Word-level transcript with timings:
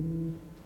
Mm-hmm. 0.00 0.57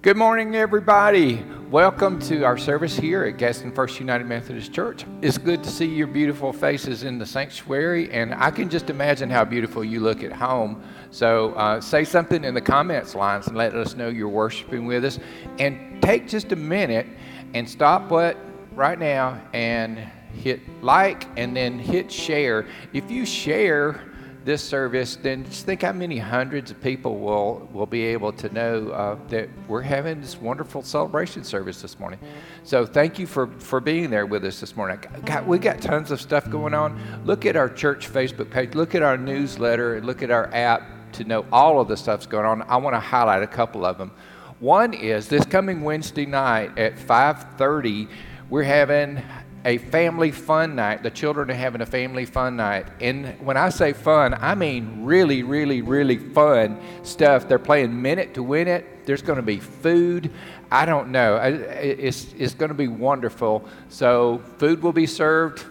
Good 0.00 0.16
morning, 0.16 0.54
everybody. 0.54 1.44
Welcome 1.72 2.20
to 2.20 2.44
our 2.44 2.56
service 2.56 2.96
here 2.96 3.24
at 3.24 3.36
Gadsden 3.36 3.72
First 3.72 3.98
United 3.98 4.28
Methodist 4.28 4.72
Church. 4.72 5.04
It's 5.22 5.38
good 5.38 5.64
to 5.64 5.70
see 5.70 5.86
your 5.86 6.06
beautiful 6.06 6.52
faces 6.52 7.02
in 7.02 7.18
the 7.18 7.26
sanctuary, 7.26 8.08
and 8.12 8.32
I 8.32 8.52
can 8.52 8.68
just 8.68 8.90
imagine 8.90 9.28
how 9.28 9.44
beautiful 9.44 9.82
you 9.82 9.98
look 9.98 10.22
at 10.22 10.30
home. 10.30 10.84
So, 11.10 11.52
uh, 11.54 11.80
say 11.80 12.04
something 12.04 12.44
in 12.44 12.54
the 12.54 12.60
comments 12.60 13.16
lines 13.16 13.48
and 13.48 13.56
let 13.56 13.74
us 13.74 13.96
know 13.96 14.08
you're 14.08 14.28
worshiping 14.28 14.86
with 14.86 15.04
us. 15.04 15.18
And 15.58 16.00
take 16.00 16.28
just 16.28 16.52
a 16.52 16.56
minute 16.56 17.08
and 17.54 17.68
stop 17.68 18.08
what 18.08 18.36
right 18.76 19.00
now 19.00 19.40
and 19.52 19.98
hit 20.32 20.60
like 20.80 21.24
and 21.36 21.56
then 21.56 21.76
hit 21.76 22.12
share. 22.12 22.66
If 22.92 23.10
you 23.10 23.26
share, 23.26 24.00
this 24.48 24.64
service, 24.64 25.16
then 25.16 25.44
just 25.44 25.66
think 25.66 25.82
how 25.82 25.92
many 25.92 26.16
hundreds 26.16 26.70
of 26.70 26.80
people 26.82 27.18
will, 27.18 27.68
will 27.70 27.84
be 27.84 28.02
able 28.04 28.32
to 28.32 28.50
know 28.54 28.88
uh, 28.88 29.18
that 29.28 29.46
we're 29.68 29.82
having 29.82 30.22
this 30.22 30.40
wonderful 30.40 30.80
celebration 30.80 31.44
service 31.44 31.82
this 31.82 32.00
morning. 32.00 32.18
So 32.64 32.86
thank 32.86 33.18
you 33.18 33.26
for, 33.26 33.48
for 33.58 33.78
being 33.78 34.08
there 34.08 34.24
with 34.24 34.46
us 34.46 34.58
this 34.58 34.74
morning. 34.74 35.00
God, 35.26 35.46
we 35.46 35.58
got 35.58 35.82
tons 35.82 36.10
of 36.10 36.18
stuff 36.18 36.48
going 36.48 36.72
on. 36.72 36.98
Look 37.26 37.44
at 37.44 37.56
our 37.56 37.68
church 37.68 38.10
Facebook 38.10 38.48
page, 38.50 38.74
look 38.74 38.94
at 38.94 39.02
our 39.02 39.18
newsletter, 39.18 39.96
and 39.96 40.06
look 40.06 40.22
at 40.22 40.30
our 40.30 40.46
app 40.54 41.12
to 41.12 41.24
know 41.24 41.44
all 41.52 41.78
of 41.78 41.88
the 41.88 41.96
stuff's 41.98 42.24
going 42.24 42.46
on. 42.46 42.62
I 42.62 42.78
want 42.78 42.94
to 42.94 43.00
highlight 43.00 43.42
a 43.42 43.46
couple 43.46 43.84
of 43.84 43.98
them. 43.98 44.12
One 44.60 44.94
is 44.94 45.28
this 45.28 45.44
coming 45.44 45.82
Wednesday 45.82 46.24
night 46.24 46.78
at 46.78 46.96
5:30, 46.96 48.08
we're 48.48 48.62
having 48.62 49.22
a 49.64 49.78
family 49.78 50.30
fun 50.30 50.76
night. 50.76 51.02
The 51.02 51.10
children 51.10 51.50
are 51.50 51.54
having 51.54 51.80
a 51.80 51.86
family 51.86 52.24
fun 52.24 52.56
night. 52.56 52.86
And 53.00 53.28
when 53.44 53.56
I 53.56 53.68
say 53.70 53.92
fun, 53.92 54.34
I 54.34 54.54
mean 54.54 55.04
really, 55.04 55.42
really, 55.42 55.82
really 55.82 56.18
fun 56.18 56.80
stuff. 57.02 57.48
They're 57.48 57.58
playing 57.58 58.00
minute 58.00 58.34
to 58.34 58.42
win 58.42 58.68
it. 58.68 59.06
There's 59.06 59.22
going 59.22 59.36
to 59.36 59.42
be 59.42 59.58
food. 59.58 60.30
I 60.70 60.84
don't 60.84 61.10
know. 61.10 61.36
It's, 61.36 62.32
it's 62.34 62.54
going 62.54 62.68
to 62.68 62.74
be 62.74 62.88
wonderful. 62.88 63.66
So, 63.88 64.42
food 64.58 64.82
will 64.82 64.92
be 64.92 65.06
served, 65.06 65.64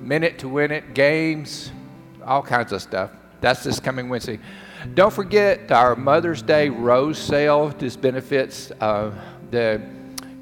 minute 0.00 0.38
to 0.40 0.48
win 0.48 0.70
it, 0.70 0.94
games, 0.94 1.72
all 2.24 2.42
kinds 2.42 2.72
of 2.72 2.82
stuff. 2.82 3.10
That's 3.40 3.64
this 3.64 3.80
coming 3.80 4.08
Wednesday. 4.08 4.38
Don't 4.92 5.12
forget 5.12 5.72
our 5.72 5.96
Mother's 5.96 6.42
Day 6.42 6.68
Rose 6.68 7.18
Sale. 7.18 7.70
This 7.70 7.96
benefits 7.96 8.70
uh, 8.80 9.12
the 9.50 9.80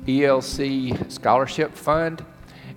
ELC 0.06 1.10
Scholarship 1.12 1.74
Fund 1.76 2.24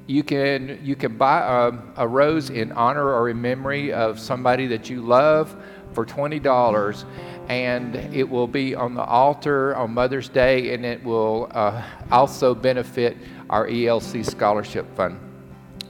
you 0.08 0.24
can 0.24 0.80
you 0.84 0.96
can 0.96 1.18
buy 1.18 1.40
a, 1.40 2.04
a, 2.04 2.08
rose 2.08 2.50
in 2.50 2.72
honor 2.74 3.12
or 3.12 3.30
in 3.30 3.42
memory 3.42 3.92
of 3.92 4.20
somebody 4.20 4.68
that 4.68 4.90
you 4.90 5.02
love 5.02 5.56
for 5.94 6.06
twenty 6.06 6.40
dollars, 6.40 7.06
and 7.50 7.96
it 7.96 8.30
will 8.30 8.48
be 8.48 8.76
on 8.76 8.94
the 8.94 9.04
altar 9.04 9.76
on 9.76 9.92
Mother's 9.92 10.30
Day, 10.30 10.74
and 10.74 10.86
it 10.86 11.04
will 11.04 11.50
uh, 11.52 11.84
also 12.12 12.54
benefit 12.54 13.18
our 13.50 13.68
ELC 13.68 14.26
scholarship 14.26 14.86
fund. 14.96 15.20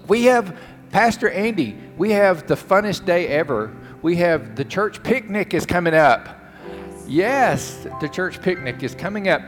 We 0.07 0.25
have 0.25 0.57
Pastor 0.91 1.29
Andy. 1.29 1.75
We 1.97 2.11
have 2.11 2.47
the 2.47 2.55
funnest 2.55 3.05
day 3.05 3.27
ever. 3.27 3.75
We 4.01 4.15
have 4.17 4.55
the 4.55 4.63
church 4.63 5.03
picnic 5.03 5.53
is 5.53 5.65
coming 5.65 5.95
up. 5.95 6.29
Yes, 7.07 7.85
the 7.99 8.07
church 8.07 8.41
picnic 8.41 8.81
is 8.81 8.95
coming 8.95 9.27
up 9.27 9.41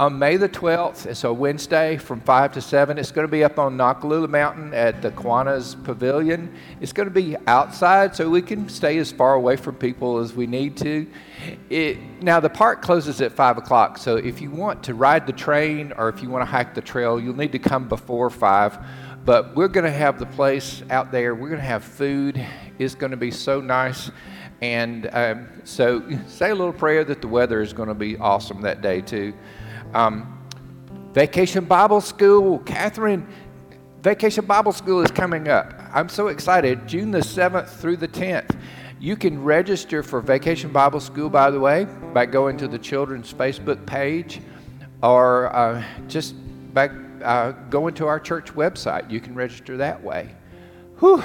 on 0.00 0.18
May 0.18 0.38
the 0.38 0.48
12th. 0.48 1.04
It's 1.04 1.24
a 1.24 1.32
Wednesday 1.32 1.98
from 1.98 2.22
5 2.22 2.52
to 2.52 2.62
7. 2.62 2.96
It's 2.96 3.12
going 3.12 3.26
to 3.26 3.30
be 3.30 3.44
up 3.44 3.58
on 3.58 3.76
Noccalula 3.76 4.30
Mountain 4.30 4.72
at 4.72 5.02
the 5.02 5.10
Kiwanis 5.10 5.84
Pavilion. 5.84 6.54
It's 6.80 6.94
going 6.94 7.06
to 7.06 7.14
be 7.14 7.36
outside 7.46 8.16
so 8.16 8.30
we 8.30 8.40
can 8.40 8.66
stay 8.70 8.96
as 8.96 9.12
far 9.12 9.34
away 9.34 9.56
from 9.56 9.74
people 9.74 10.16
as 10.16 10.32
we 10.32 10.46
need 10.46 10.78
to. 10.78 11.06
It, 11.68 11.98
now, 12.22 12.40
the 12.40 12.48
park 12.48 12.80
closes 12.80 13.20
at 13.20 13.32
5 13.32 13.58
o'clock, 13.58 13.98
so 13.98 14.16
if 14.16 14.40
you 14.40 14.50
want 14.50 14.82
to 14.84 14.94
ride 14.94 15.26
the 15.26 15.34
train 15.34 15.92
or 15.98 16.08
if 16.08 16.22
you 16.22 16.30
want 16.30 16.40
to 16.40 16.50
hike 16.50 16.72
the 16.72 16.80
trail, 16.80 17.20
you'll 17.20 17.36
need 17.36 17.52
to 17.52 17.58
come 17.58 17.86
before 17.86 18.30
5. 18.30 18.78
But 19.26 19.54
we're 19.54 19.68
going 19.68 19.84
to 19.84 19.92
have 19.92 20.18
the 20.18 20.24
place 20.24 20.82
out 20.88 21.12
there. 21.12 21.34
We're 21.34 21.50
going 21.50 21.60
to 21.60 21.66
have 21.66 21.84
food. 21.84 22.42
It's 22.78 22.94
going 22.94 23.10
to 23.10 23.18
be 23.18 23.30
so 23.30 23.60
nice. 23.60 24.10
And 24.62 25.10
um, 25.12 25.48
so 25.64 26.02
say 26.26 26.48
a 26.48 26.54
little 26.54 26.72
prayer 26.72 27.04
that 27.04 27.20
the 27.20 27.28
weather 27.28 27.60
is 27.60 27.74
going 27.74 27.90
to 27.90 27.94
be 27.94 28.16
awesome 28.16 28.62
that 28.62 28.80
day, 28.80 29.02
too. 29.02 29.34
Um, 29.94 30.36
Vacation 31.12 31.64
Bible 31.64 32.00
School, 32.00 32.58
Catherine, 32.60 33.26
Vacation 34.02 34.46
Bible 34.46 34.72
School 34.72 35.02
is 35.02 35.10
coming 35.10 35.48
up. 35.48 35.74
I'm 35.92 36.08
so 36.08 36.28
excited. 36.28 36.86
June 36.86 37.10
the 37.10 37.18
7th 37.18 37.68
through 37.68 37.96
the 37.96 38.08
10th. 38.08 38.56
You 39.00 39.16
can 39.16 39.42
register 39.42 40.02
for 40.02 40.20
Vacation 40.20 40.70
Bible 40.70 41.00
School, 41.00 41.28
by 41.28 41.50
the 41.50 41.58
way, 41.58 41.86
by 42.14 42.26
going 42.26 42.56
to 42.58 42.68
the 42.68 42.78
children's 42.78 43.32
Facebook 43.32 43.84
page 43.86 44.40
or 45.02 45.54
uh, 45.54 45.82
just 46.06 46.34
by 46.72 46.88
uh, 47.22 47.52
going 47.70 47.94
to 47.94 48.06
our 48.06 48.20
church 48.20 48.54
website. 48.54 49.10
You 49.10 49.20
can 49.20 49.34
register 49.34 49.76
that 49.78 50.02
way. 50.02 50.34
Whew, 51.00 51.22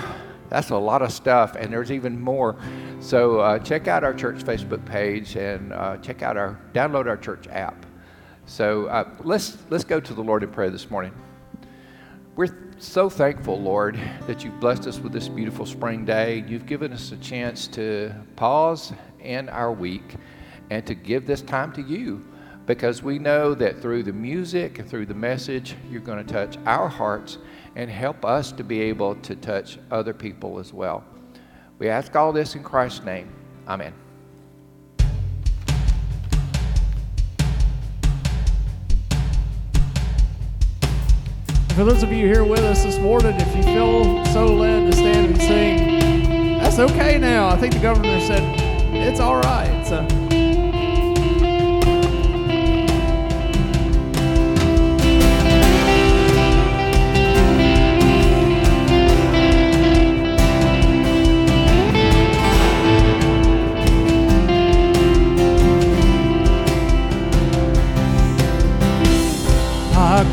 that's 0.50 0.70
a 0.70 0.78
lot 0.78 1.02
of 1.02 1.12
stuff, 1.12 1.56
and 1.56 1.72
there's 1.72 1.92
even 1.92 2.20
more. 2.20 2.56
So 3.00 3.40
uh, 3.40 3.60
check 3.60 3.88
out 3.88 4.04
our 4.04 4.14
church 4.14 4.38
Facebook 4.38 4.84
page 4.86 5.36
and 5.36 5.74
uh, 5.74 5.98
check 5.98 6.22
out 6.22 6.38
our, 6.38 6.60
download 6.74 7.08
our 7.08 7.18
church 7.18 7.48
app. 7.50 7.85
So 8.46 8.86
uh, 8.88 9.10
let's, 9.24 9.58
let's 9.70 9.84
go 9.84 10.00
to 10.00 10.14
the 10.14 10.22
Lord 10.22 10.44
in 10.44 10.52
prayer 10.52 10.70
this 10.70 10.92
morning. 10.92 11.14
We're 12.36 12.56
so 12.78 13.10
thankful, 13.10 13.60
Lord, 13.60 14.00
that 14.28 14.44
you've 14.44 14.60
blessed 14.60 14.88
us 14.88 15.00
with 15.00 15.14
this 15.14 15.28
beautiful 15.28 15.66
spring 15.66 16.06
day. 16.06 16.44
You've 16.48 16.66
given 16.66 16.94
us 16.94 17.12
a 17.12 17.18
chance 17.18 17.68
to 17.70 18.14
pause 18.36 18.94
in 19.20 19.50
our 19.50 19.72
week 19.72 20.16
and 20.70 20.86
to 20.86 20.94
give 20.94 21.26
this 21.26 21.42
time 21.42 21.72
to 21.74 21.82
you 21.82 22.26
because 22.66 23.02
we 23.02 23.20
know 23.20 23.54
that 23.54 23.82
through 23.82 24.04
the 24.04 24.14
music 24.14 24.80
and 24.80 24.90
through 24.90 25.06
the 25.06 25.14
message, 25.14 25.76
you're 25.90 26.02
going 26.02 26.24
to 26.24 26.34
touch 26.34 26.58
our 26.66 26.88
hearts 26.88 27.38
and 27.76 27.90
help 27.90 28.26
us 28.26 28.52
to 28.52 28.64
be 28.64 28.82
able 28.82 29.16
to 29.16 29.36
touch 29.36 29.78
other 29.92 30.14
people 30.14 30.60
as 30.60 30.74
well. 30.74 31.04
We 31.78 31.90
ask 31.90 32.16
all 32.16 32.32
this 32.32 32.56
in 32.56 32.64
Christ's 32.64 33.04
name. 33.04 33.30
Amen. 33.68 34.05
for 41.76 41.84
those 41.84 42.04
of 42.04 42.12
you 42.14 42.26
here 42.26 42.46
with 42.46 42.62
us 42.62 42.86
this 42.86 42.98
morning, 43.00 43.36
if 43.38 43.54
you 43.54 43.62
feel 43.62 44.24
so 44.28 44.46
led 44.46 44.90
to 44.90 44.96
stand 44.96 45.32
and 45.32 45.42
sing, 45.42 46.58
that's 46.58 46.80
okay 46.80 47.18
now. 47.18 47.50
I 47.50 47.58
think 47.58 47.74
the 47.74 47.82
governor 47.82 48.18
said 48.22 48.42
it's 48.94 49.20
all 49.20 49.42
right. 49.42 49.86
So. 49.86 50.08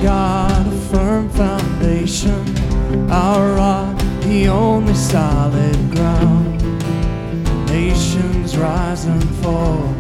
God 0.03 0.42
our 3.11 3.55
rock, 3.55 3.99
the 4.23 4.49
only 4.49 4.94
solid 4.94 5.77
ground. 5.91 6.61
Nations 7.69 8.56
rise 8.56 9.05
and 9.05 9.25
fall. 9.37 9.94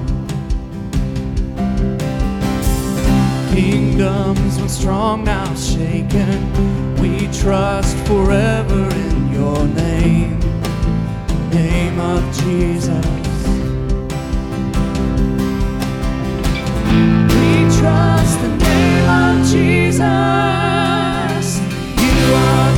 Kingdoms 3.54 4.58
once 4.58 4.78
strong 4.78 5.24
now 5.24 5.54
shaken. 5.54 6.38
We 7.00 7.28
trust 7.28 7.96
forever 8.06 8.88
in 8.94 9.32
your 9.32 9.66
name, 9.68 10.38
name 11.50 11.98
of 12.00 12.22
Jesus. 12.36 13.12
trust 17.82 18.40
the 18.40 18.48
name 18.48 19.08
of 19.08 19.44
Jesus. 19.50 20.00
You 22.00 22.34
are. 22.34 22.71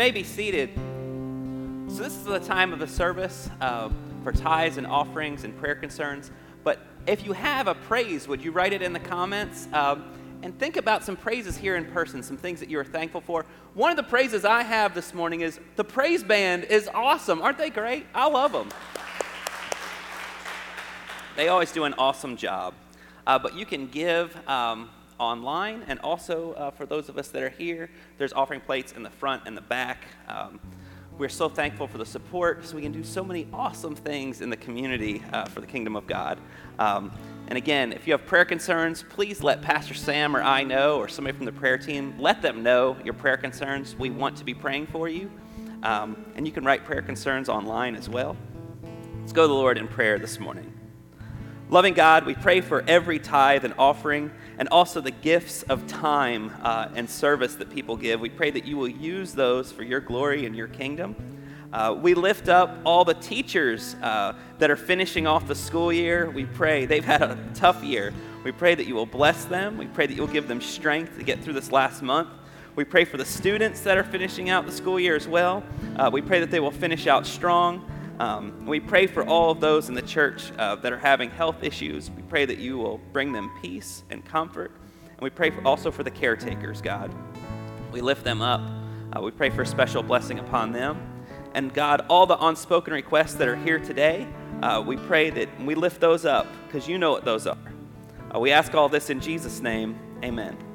may 0.00 0.10
be 0.10 0.24
seated. 0.24 0.70
So, 1.88 2.02
this 2.02 2.16
is 2.16 2.24
the 2.24 2.38
time 2.38 2.72
of 2.72 2.78
the 2.78 2.86
service 2.86 3.50
uh, 3.60 3.90
for 4.24 4.32
tithes 4.32 4.78
and 4.78 4.86
offerings 4.86 5.44
and 5.44 5.54
prayer 5.58 5.74
concerns. 5.74 6.30
But 6.64 6.78
if 7.06 7.22
you 7.26 7.34
have 7.34 7.68
a 7.68 7.74
praise, 7.74 8.26
would 8.26 8.42
you 8.42 8.50
write 8.50 8.72
it 8.72 8.80
in 8.80 8.94
the 8.94 8.98
comments? 8.98 9.68
Uh, 9.74 9.96
and 10.42 10.58
think 10.58 10.78
about 10.78 11.04
some 11.04 11.18
praises 11.18 11.54
here 11.54 11.76
in 11.76 11.84
person, 11.84 12.22
some 12.22 12.38
things 12.38 12.60
that 12.60 12.70
you 12.70 12.78
are 12.78 12.84
thankful 12.84 13.20
for. 13.20 13.44
One 13.74 13.90
of 13.90 13.98
the 13.98 14.02
praises 14.02 14.46
I 14.46 14.62
have 14.62 14.94
this 14.94 15.12
morning 15.12 15.42
is 15.42 15.60
the 15.76 15.84
praise 15.84 16.24
band 16.24 16.64
is 16.64 16.88
awesome. 16.94 17.42
Aren't 17.42 17.58
they 17.58 17.68
great? 17.68 18.06
I 18.14 18.26
love 18.26 18.52
them. 18.52 18.70
They 21.36 21.48
always 21.48 21.72
do 21.72 21.84
an 21.84 21.92
awesome 21.98 22.38
job. 22.38 22.72
Uh, 23.26 23.38
but 23.38 23.54
you 23.54 23.66
can 23.66 23.86
give. 23.86 24.34
Um, 24.48 24.88
online. 25.20 25.84
And 25.86 26.00
also, 26.00 26.52
uh, 26.54 26.70
for 26.70 26.86
those 26.86 27.08
of 27.08 27.18
us 27.18 27.28
that 27.28 27.42
are 27.42 27.50
here, 27.50 27.90
there's 28.18 28.32
offering 28.32 28.60
plates 28.60 28.92
in 28.92 29.02
the 29.04 29.10
front 29.10 29.42
and 29.46 29.56
the 29.56 29.62
back. 29.62 30.04
Um, 30.26 30.58
we're 31.18 31.28
so 31.28 31.50
thankful 31.50 31.86
for 31.86 31.98
the 31.98 32.06
support 32.06 32.64
so 32.64 32.74
we 32.74 32.82
can 32.82 32.92
do 32.92 33.04
so 33.04 33.22
many 33.22 33.46
awesome 33.52 33.94
things 33.94 34.40
in 34.40 34.48
the 34.48 34.56
community 34.56 35.22
uh, 35.32 35.44
for 35.44 35.60
the 35.60 35.66
kingdom 35.66 35.94
of 35.94 36.06
God. 36.06 36.38
Um, 36.78 37.12
and 37.48 37.58
again, 37.58 37.92
if 37.92 38.06
you 38.06 38.14
have 38.14 38.24
prayer 38.24 38.46
concerns, 38.46 39.04
please 39.06 39.42
let 39.42 39.60
Pastor 39.60 39.92
Sam 39.92 40.34
or 40.34 40.42
I 40.42 40.62
know, 40.62 40.98
or 40.98 41.08
somebody 41.08 41.36
from 41.36 41.46
the 41.46 41.52
prayer 41.52 41.76
team, 41.76 42.14
let 42.18 42.40
them 42.40 42.62
know 42.62 42.96
your 43.04 43.12
prayer 43.12 43.36
concerns. 43.36 43.94
We 43.96 44.08
want 44.08 44.38
to 44.38 44.44
be 44.44 44.54
praying 44.54 44.86
for 44.86 45.08
you. 45.08 45.30
Um, 45.82 46.24
and 46.36 46.46
you 46.46 46.52
can 46.52 46.64
write 46.64 46.84
prayer 46.84 47.02
concerns 47.02 47.48
online 47.48 47.96
as 47.96 48.08
well. 48.08 48.36
Let's 49.20 49.32
go 49.32 49.42
to 49.42 49.48
the 49.48 49.54
Lord 49.54 49.78
in 49.78 49.88
prayer 49.88 50.18
this 50.18 50.40
morning. 50.40 50.72
Loving 51.68 51.94
God, 51.94 52.26
we 52.26 52.34
pray 52.34 52.60
for 52.60 52.82
every 52.88 53.18
tithe 53.18 53.64
and 53.64 53.74
offering 53.78 54.32
and 54.60 54.68
also 54.68 55.00
the 55.00 55.10
gifts 55.10 55.62
of 55.64 55.86
time 55.86 56.52
uh, 56.62 56.86
and 56.94 57.08
service 57.08 57.54
that 57.54 57.70
people 57.70 57.96
give. 57.96 58.20
We 58.20 58.28
pray 58.28 58.50
that 58.50 58.66
you 58.66 58.76
will 58.76 58.90
use 58.90 59.32
those 59.32 59.72
for 59.72 59.82
your 59.82 60.00
glory 60.00 60.44
and 60.44 60.54
your 60.54 60.68
kingdom. 60.68 61.16
Uh, 61.72 61.96
we 61.98 62.12
lift 62.12 62.50
up 62.50 62.76
all 62.84 63.06
the 63.06 63.14
teachers 63.14 63.94
uh, 64.02 64.34
that 64.58 64.70
are 64.70 64.76
finishing 64.76 65.26
off 65.26 65.48
the 65.48 65.54
school 65.54 65.90
year. 65.90 66.28
We 66.28 66.44
pray 66.44 66.84
they've 66.84 67.02
had 67.02 67.22
a 67.22 67.38
tough 67.54 67.82
year. 67.82 68.12
We 68.44 68.52
pray 68.52 68.74
that 68.74 68.86
you 68.86 68.94
will 68.94 69.06
bless 69.06 69.46
them. 69.46 69.78
We 69.78 69.86
pray 69.86 70.06
that 70.06 70.14
you'll 70.14 70.26
give 70.26 70.46
them 70.46 70.60
strength 70.60 71.16
to 71.16 71.24
get 71.24 71.42
through 71.42 71.54
this 71.54 71.72
last 71.72 72.02
month. 72.02 72.28
We 72.76 72.84
pray 72.84 73.06
for 73.06 73.16
the 73.16 73.24
students 73.24 73.80
that 73.80 73.96
are 73.96 74.04
finishing 74.04 74.50
out 74.50 74.66
the 74.66 74.72
school 74.72 75.00
year 75.00 75.16
as 75.16 75.26
well. 75.26 75.62
Uh, 75.96 76.10
we 76.12 76.20
pray 76.20 76.38
that 76.40 76.50
they 76.50 76.60
will 76.60 76.70
finish 76.70 77.06
out 77.06 77.26
strong. 77.26 77.90
Um, 78.20 78.66
we 78.66 78.80
pray 78.80 79.06
for 79.06 79.26
all 79.26 79.50
of 79.50 79.60
those 79.60 79.88
in 79.88 79.94
the 79.94 80.02
church 80.02 80.52
uh, 80.58 80.76
that 80.76 80.92
are 80.92 80.98
having 80.98 81.30
health 81.30 81.62
issues. 81.62 82.10
We 82.10 82.20
pray 82.20 82.44
that 82.44 82.58
you 82.58 82.76
will 82.76 82.98
bring 83.14 83.32
them 83.32 83.50
peace 83.62 84.04
and 84.10 84.22
comfort. 84.22 84.72
And 85.06 85.20
we 85.20 85.30
pray 85.30 85.48
for, 85.48 85.66
also 85.66 85.90
for 85.90 86.02
the 86.02 86.10
caretakers, 86.10 86.82
God. 86.82 87.10
We 87.90 88.02
lift 88.02 88.22
them 88.22 88.42
up. 88.42 88.60
Uh, 89.16 89.22
we 89.22 89.30
pray 89.30 89.48
for 89.48 89.62
a 89.62 89.66
special 89.66 90.02
blessing 90.02 90.38
upon 90.38 90.70
them. 90.70 91.24
And 91.54 91.72
God, 91.72 92.04
all 92.10 92.26
the 92.26 92.36
unspoken 92.44 92.92
requests 92.92 93.34
that 93.36 93.48
are 93.48 93.56
here 93.56 93.78
today, 93.78 94.28
uh, 94.62 94.84
we 94.86 94.98
pray 94.98 95.30
that 95.30 95.48
we 95.62 95.74
lift 95.74 95.98
those 95.98 96.26
up 96.26 96.46
because 96.66 96.86
you 96.86 96.98
know 96.98 97.12
what 97.12 97.24
those 97.24 97.46
are. 97.46 97.56
Uh, 98.34 98.38
we 98.38 98.52
ask 98.52 98.74
all 98.74 98.90
this 98.90 99.08
in 99.08 99.20
Jesus' 99.20 99.60
name. 99.60 99.98
Amen. 100.22 100.69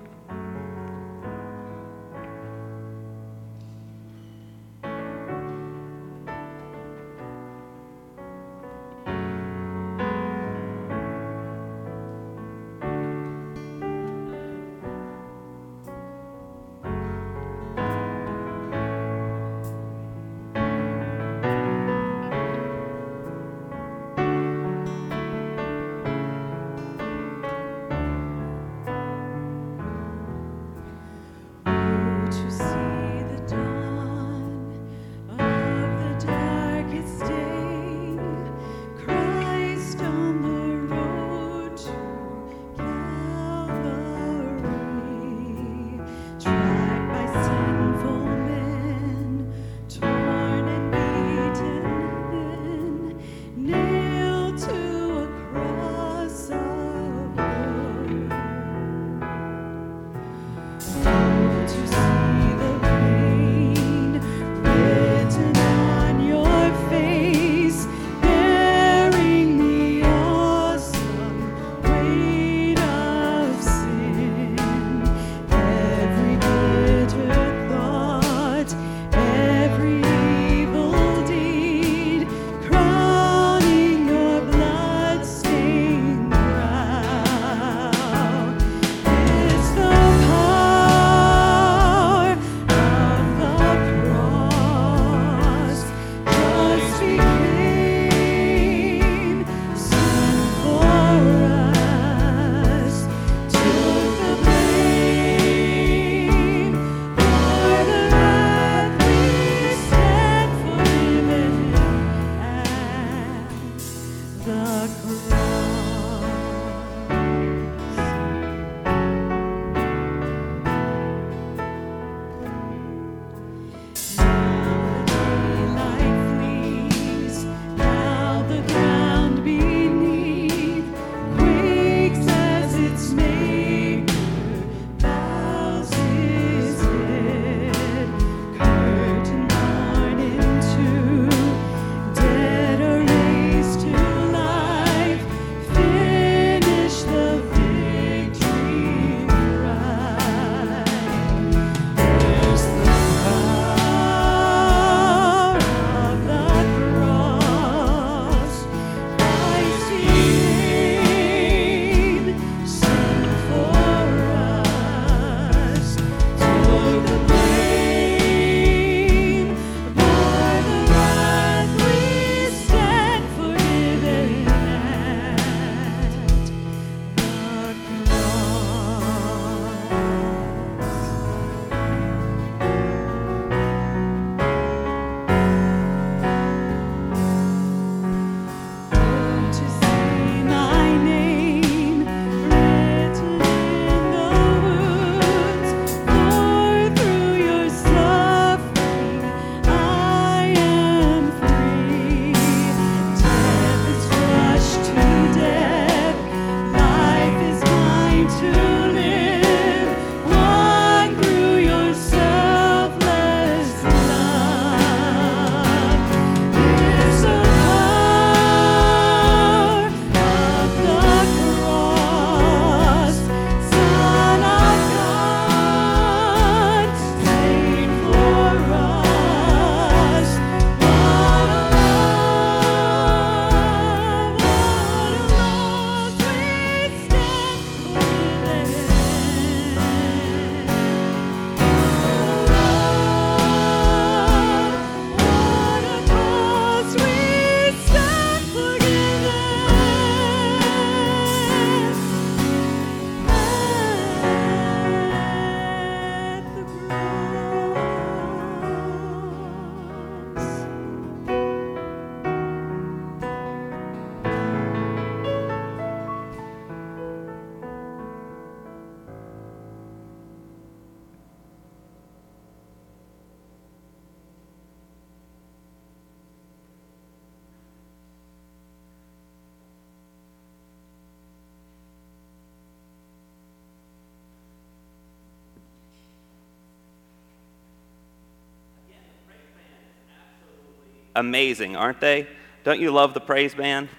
Amazing, 291.16 291.76
aren't 291.76 292.00
they? 292.00 292.28
Don't 292.64 292.80
you 292.80 292.92
love 292.92 293.14
the 293.14 293.20
praise 293.20 293.56
band? 293.56 293.90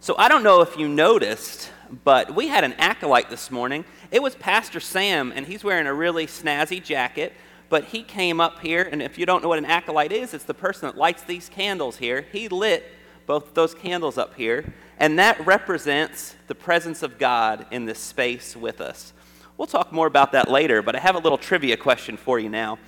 So 0.00 0.14
I 0.18 0.28
don't 0.28 0.42
know 0.42 0.60
if 0.62 0.76
you 0.76 0.88
noticed, 0.88 1.70
but 2.04 2.34
we 2.34 2.48
had 2.48 2.64
an 2.64 2.72
acolyte 2.74 3.30
this 3.30 3.50
morning. 3.50 3.84
It 4.10 4.22
was 4.22 4.34
Pastor 4.34 4.80
Sam, 4.80 5.32
and 5.34 5.46
he's 5.46 5.62
wearing 5.62 5.86
a 5.86 5.94
really 5.94 6.26
snazzy 6.26 6.82
jacket. 6.82 7.32
But 7.68 7.84
he 7.84 8.02
came 8.02 8.40
up 8.40 8.58
here, 8.58 8.88
and 8.90 9.00
if 9.00 9.16
you 9.16 9.26
don't 9.26 9.42
know 9.42 9.48
what 9.48 9.58
an 9.58 9.64
acolyte 9.64 10.10
is, 10.10 10.34
it's 10.34 10.44
the 10.44 10.54
person 10.54 10.88
that 10.88 10.98
lights 10.98 11.22
these 11.22 11.48
candles 11.48 11.98
here. 11.98 12.26
He 12.32 12.48
lit 12.48 12.84
both 13.26 13.54
those 13.54 13.74
candles 13.74 14.18
up 14.18 14.34
here, 14.34 14.72
and 14.98 15.20
that 15.20 15.46
represents 15.46 16.34
the 16.48 16.54
presence 16.56 17.04
of 17.04 17.16
God 17.16 17.66
in 17.70 17.84
this 17.84 18.00
space 18.00 18.56
with 18.56 18.80
us. 18.80 19.12
We'll 19.60 19.66
talk 19.66 19.92
more 19.92 20.06
about 20.06 20.32
that 20.32 20.50
later, 20.50 20.80
but 20.80 20.96
I 20.96 21.00
have 21.00 21.16
a 21.16 21.18
little 21.18 21.36
trivia 21.36 21.76
question 21.76 22.16
for 22.16 22.38
you 22.38 22.48
now. 22.48 22.78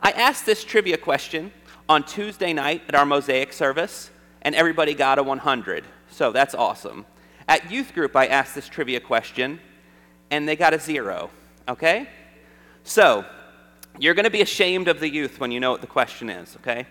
I 0.00 0.10
asked 0.12 0.46
this 0.46 0.64
trivia 0.64 0.96
question 0.96 1.52
on 1.86 2.02
Tuesday 2.02 2.54
night 2.54 2.80
at 2.88 2.94
our 2.94 3.04
Mosaic 3.04 3.52
service, 3.52 4.10
and 4.40 4.54
everybody 4.54 4.94
got 4.94 5.18
a 5.18 5.22
100. 5.22 5.84
So 6.08 6.32
that's 6.32 6.54
awesome. 6.54 7.04
At 7.46 7.70
youth 7.70 7.92
group, 7.92 8.16
I 8.16 8.28
asked 8.28 8.54
this 8.54 8.68
trivia 8.68 9.00
question, 9.00 9.60
and 10.30 10.48
they 10.48 10.56
got 10.56 10.72
a 10.72 10.78
zero. 10.78 11.28
Okay? 11.68 12.08
So, 12.84 13.26
you're 13.98 14.14
going 14.14 14.24
to 14.24 14.30
be 14.30 14.40
ashamed 14.40 14.88
of 14.88 15.00
the 15.00 15.10
youth 15.10 15.38
when 15.38 15.52
you 15.52 15.60
know 15.60 15.72
what 15.72 15.82
the 15.82 15.86
question 15.86 16.30
is, 16.30 16.56
okay? 16.56 16.86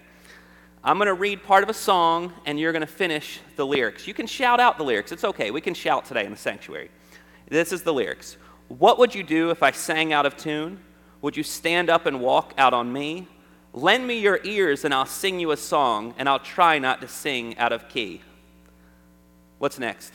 I'm 0.84 1.00
going 1.00 1.08
to 1.08 1.16
read 1.16 1.42
part 1.42 1.64
of 1.64 1.70
a 1.70 1.74
song, 1.74 2.34
and 2.46 2.60
you're 2.60 2.72
going 2.72 2.82
to 2.82 2.86
finish 2.86 3.40
the 3.56 3.66
lyrics. 3.66 4.06
You 4.08 4.14
can 4.14 4.28
shout 4.28 4.60
out 4.60 4.78
the 4.78 4.84
lyrics. 4.84 5.12
It's 5.12 5.24
okay. 5.24 5.50
We 5.50 5.60
can 5.60 5.74
shout 5.74 6.06
today 6.06 6.24
in 6.24 6.30
the 6.30 6.38
sanctuary. 6.38 6.92
This 7.50 7.74
is 7.74 7.82
the 7.82 7.94
lyrics 7.94 8.38
What 8.80 8.98
would 8.98 9.14
you 9.14 9.24
do 9.24 9.52
if 9.52 9.62
I 9.62 9.72
sang 9.72 10.14
out 10.14 10.26
of 10.26 10.36
tune? 10.36 10.80
Would 11.22 11.38
you 11.38 11.44
stand 11.44 11.90
up 11.90 12.06
and 12.06 12.20
walk 12.20 12.54
out 12.58 12.74
on 12.74 12.92
me? 12.92 13.28
Lend 13.72 14.06
me 14.06 14.20
your 14.20 14.40
ears, 14.44 14.84
and 14.84 14.94
I'll 14.94 15.06
sing 15.06 15.40
you 15.40 15.52
a 15.52 15.58
song, 15.58 16.14
and 16.18 16.28
I'll 16.28 16.40
try 16.40 16.80
not 16.80 17.02
to 17.02 17.08
sing 17.08 17.58
out 17.58 17.72
of 17.72 17.88
key. 17.88 18.22
What's 19.60 19.80
next? 19.80 20.14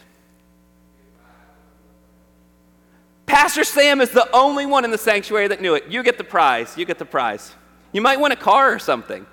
Pastor 3.27 3.65
Sam 3.65 4.01
is 4.01 4.11
the 4.11 4.29
only 4.33 4.67
one 4.67 4.85
in 4.85 4.91
the 4.91 4.99
sanctuary 4.99 5.49
that 5.49 5.61
knew 5.61 5.75
it. 5.75 5.87
You 5.89 6.03
get 6.03 6.19
the 6.19 6.25
prize. 6.25 6.77
You 6.77 6.85
get 6.85 6.99
the 6.99 7.05
prize. 7.05 7.55
You 7.93 8.01
might 8.01 8.21
win 8.21 8.33
a 8.33 8.37
car 8.37 8.73
or 8.73 8.79
something. 8.79 9.27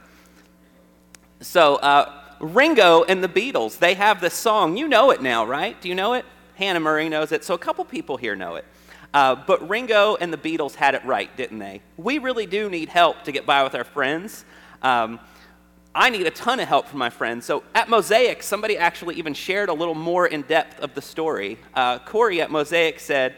So, 1.42 1.76
uh, 1.78 2.12
Ringo 2.40 3.04
and 3.04 3.24
the 3.24 3.30
Beatles, 3.30 3.80
they 3.80 3.94
have 3.96 4.22
this 4.22 4.34
song. 4.34 4.78
You 4.78 4.88
know 4.88 5.12
it 5.12 5.22
now, 5.22 5.46
right? 5.46 5.80
Do 5.82 5.90
you 5.90 5.96
know 5.96 6.14
it? 6.14 6.26
Hannah 6.56 6.80
Murray 6.80 7.10
knows 7.10 7.32
it. 7.32 7.44
So, 7.44 7.54
a 7.54 7.58
couple 7.58 7.84
people 7.86 8.18
here 8.18 8.36
know 8.36 8.56
it. 8.56 8.66
Uh, 9.16 9.34
but 9.34 9.70
Ringo 9.70 10.18
and 10.18 10.34
the 10.34 10.38
Beatles 10.38 10.76
had 10.76 10.94
it 10.94 11.06
right, 11.06 11.34
didn't 11.38 11.60
they? 11.60 11.82
We 11.96 12.18
really 12.18 12.46
do 12.46 12.70
need 12.70 12.90
help 12.90 13.24
to 13.24 13.32
get 13.32 13.46
by 13.46 13.64
with 13.64 13.74
our 13.74 13.86
friends. 13.86 14.44
Um, 14.82 15.22
I 15.96 16.10
need 16.10 16.28
a 16.28 16.32
ton 16.32 16.60
of 16.60 16.68
help 16.68 16.90
from 16.90 17.00
my 17.00 17.10
friends. 17.10 17.46
So 17.46 17.64
at 17.74 17.88
Mosaic, 17.88 18.44
somebody 18.44 18.78
actually 18.78 19.16
even 19.16 19.34
shared 19.34 19.70
a 19.70 19.74
little 19.74 19.96
more 19.96 20.28
in 20.28 20.42
depth 20.42 20.82
of 20.82 20.96
the 20.96 21.02
story. 21.02 21.58
Uh, 21.74 22.00
Corey 22.00 22.42
at 22.42 22.52
Mosaic 22.52 23.00
said, 23.00 23.36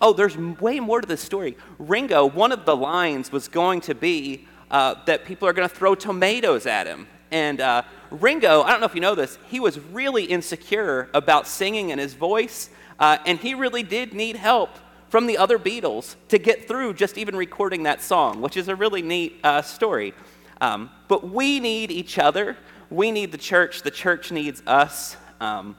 Oh, 0.00 0.14
there's 0.14 0.34
way 0.34 0.80
more 0.80 1.02
to 1.02 1.06
this 1.06 1.20
story. 1.20 1.58
Ringo, 1.78 2.24
one 2.24 2.50
of 2.50 2.64
the 2.64 2.74
lines 2.74 3.30
was 3.30 3.48
going 3.48 3.82
to 3.82 3.94
be 3.94 4.48
uh, 4.70 4.94
that 5.04 5.26
people 5.26 5.46
are 5.46 5.52
going 5.52 5.68
to 5.68 5.74
throw 5.74 5.94
tomatoes 5.94 6.64
at 6.64 6.86
him. 6.86 7.06
And 7.30 7.60
uh, 7.60 7.82
Ringo, 8.10 8.62
I 8.62 8.70
don't 8.70 8.80
know 8.80 8.86
if 8.86 8.94
you 8.94 9.02
know 9.02 9.14
this, 9.14 9.38
he 9.48 9.60
was 9.60 9.78
really 9.78 10.24
insecure 10.24 11.10
about 11.12 11.46
singing 11.46 11.92
and 11.92 12.00
his 12.00 12.14
voice, 12.14 12.70
uh, 12.98 13.18
and 13.26 13.38
he 13.38 13.52
really 13.52 13.82
did 13.82 14.14
need 14.14 14.36
help 14.36 14.70
from 15.08 15.26
the 15.26 15.38
other 15.38 15.58
Beatles 15.58 16.16
to 16.28 16.38
get 16.38 16.68
through 16.68 16.94
just 16.94 17.18
even 17.18 17.34
recording 17.36 17.84
that 17.84 18.02
song, 18.02 18.40
which 18.40 18.56
is 18.56 18.68
a 18.68 18.76
really 18.76 19.02
neat 19.02 19.38
uh, 19.42 19.62
story. 19.62 20.14
Um, 20.60 20.90
but 21.08 21.28
we 21.28 21.60
need 21.60 21.90
each 21.90 22.18
other. 22.18 22.56
We 22.90 23.10
need 23.10 23.32
the 23.32 23.38
church. 23.38 23.82
The 23.82 23.90
church 23.90 24.30
needs 24.30 24.62
us. 24.66 25.16
Um, 25.40 25.76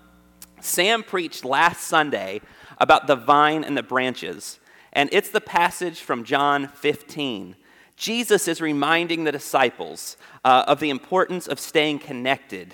Sam 0.62 1.04
preached 1.04 1.46
last 1.46 1.82
Sunday 1.82 2.42
about 2.78 3.08
the 3.08 3.15
vine 3.15 3.63
and 3.63 3.78
the 3.78 3.84
branches. 3.84 4.60
And 4.94 5.10
it's 5.12 5.30
the 5.30 5.42
passage 5.42 6.02
from 6.02 6.24
John 6.24 6.68
15. 6.68 7.56
Jesus 7.96 8.48
is 8.48 8.62
reminding 8.62 9.26
the 9.26 9.32
disciples 9.32 10.18
uh, 10.46 10.63
of 10.68 10.80
the 10.80 10.89
importance 10.89 11.48
of 11.48 11.60
staying 11.60 12.00
connected 12.00 12.74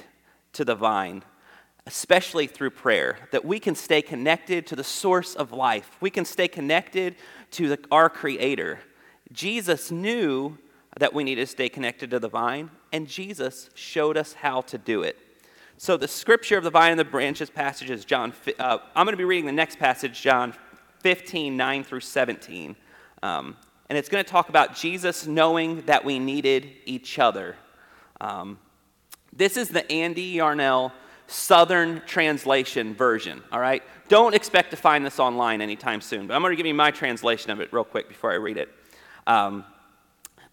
to 0.54 0.64
the 0.64 0.76
vine, 0.76 1.24
especially 1.88 2.48
through 2.48 2.72
prayer, 2.72 3.18
that 3.32 3.46
we 3.46 3.60
can 3.60 3.76
stay 3.76 4.02
connected 4.02 4.66
to 4.68 4.76
the 4.76 4.84
source 4.84 5.36
of 5.36 5.52
life. 5.52 5.98
We 6.02 6.10
can 6.10 6.26
stay 6.26 6.48
connected 6.48 7.16
to 7.52 7.70
the, 7.70 7.80
our 7.92 8.10
Creator. 8.10 8.80
Jesus 9.32 9.92
knew 9.92 10.58
that 10.98 11.14
we 11.14 11.24
need 11.24 11.36
to 11.36 11.46
stay 11.46 11.70
connected 11.70 12.10
to 12.12 12.20
the 12.20 12.30
vine, 12.30 12.72
and 12.92 13.08
Jesus 13.08 13.70
showed 13.76 14.18
us 14.18 14.34
how 14.34 14.62
to 14.62 14.78
do 14.78 15.04
it. 15.04 15.18
So 15.78 15.98
the 15.98 16.08
scripture 16.08 16.58
of 16.58 16.64
the 16.64 16.70
vine 16.70 16.92
and 16.92 17.00
the 17.00 17.06
branches 17.06 17.50
passage 17.50 17.90
is 17.90 18.06
John. 18.06 18.34
Uh, 18.58 18.78
I'm 18.96 19.06
going 19.06 19.14
to 19.14 19.18
be 19.18 19.26
reading 19.26 19.46
the 19.46 19.52
next 19.52 19.78
passage, 19.78 20.22
John 20.22 20.54
15, 21.02 21.56
9 21.56 21.84
through 21.84 22.00
17. 22.00 22.76
Um, 23.22 23.58
and 23.90 23.98
it's 23.98 24.10
going 24.10 24.24
to 24.24 24.30
talk 24.30 24.50
about 24.50 24.76
Jesus 24.76 25.28
knowing 25.28 25.82
that 25.82 26.04
we 26.04 26.18
needed 26.18 26.72
each 26.86 27.20
other. 27.20 27.58
Um, 28.22 28.58
this 29.34 29.58
is 29.58 29.70
the 29.70 29.90
Andy 29.92 30.24
Yarnell 30.24 30.94
Southern 31.28 32.02
Translation 32.06 32.94
version, 32.94 33.42
all 33.52 33.60
right? 33.60 33.84
Don't 34.08 34.36
expect 34.36 34.72
to 34.72 34.78
find 34.78 35.06
this 35.06 35.20
online 35.20 35.62
anytime 35.62 36.02
soon, 36.02 36.28
but 36.28 36.36
I'm 36.36 36.42
going 36.42 36.52
to 36.52 36.58
give 36.58 36.66
you 36.66 36.74
my 36.74 36.92
translation 36.92 37.52
of 37.52 37.60
it 37.60 37.74
real 37.74 37.84
quick 37.84 38.08
before 38.08 38.32
I 38.32 38.36
read 38.36 38.58
it. 38.58 38.70
Um, 39.26 39.66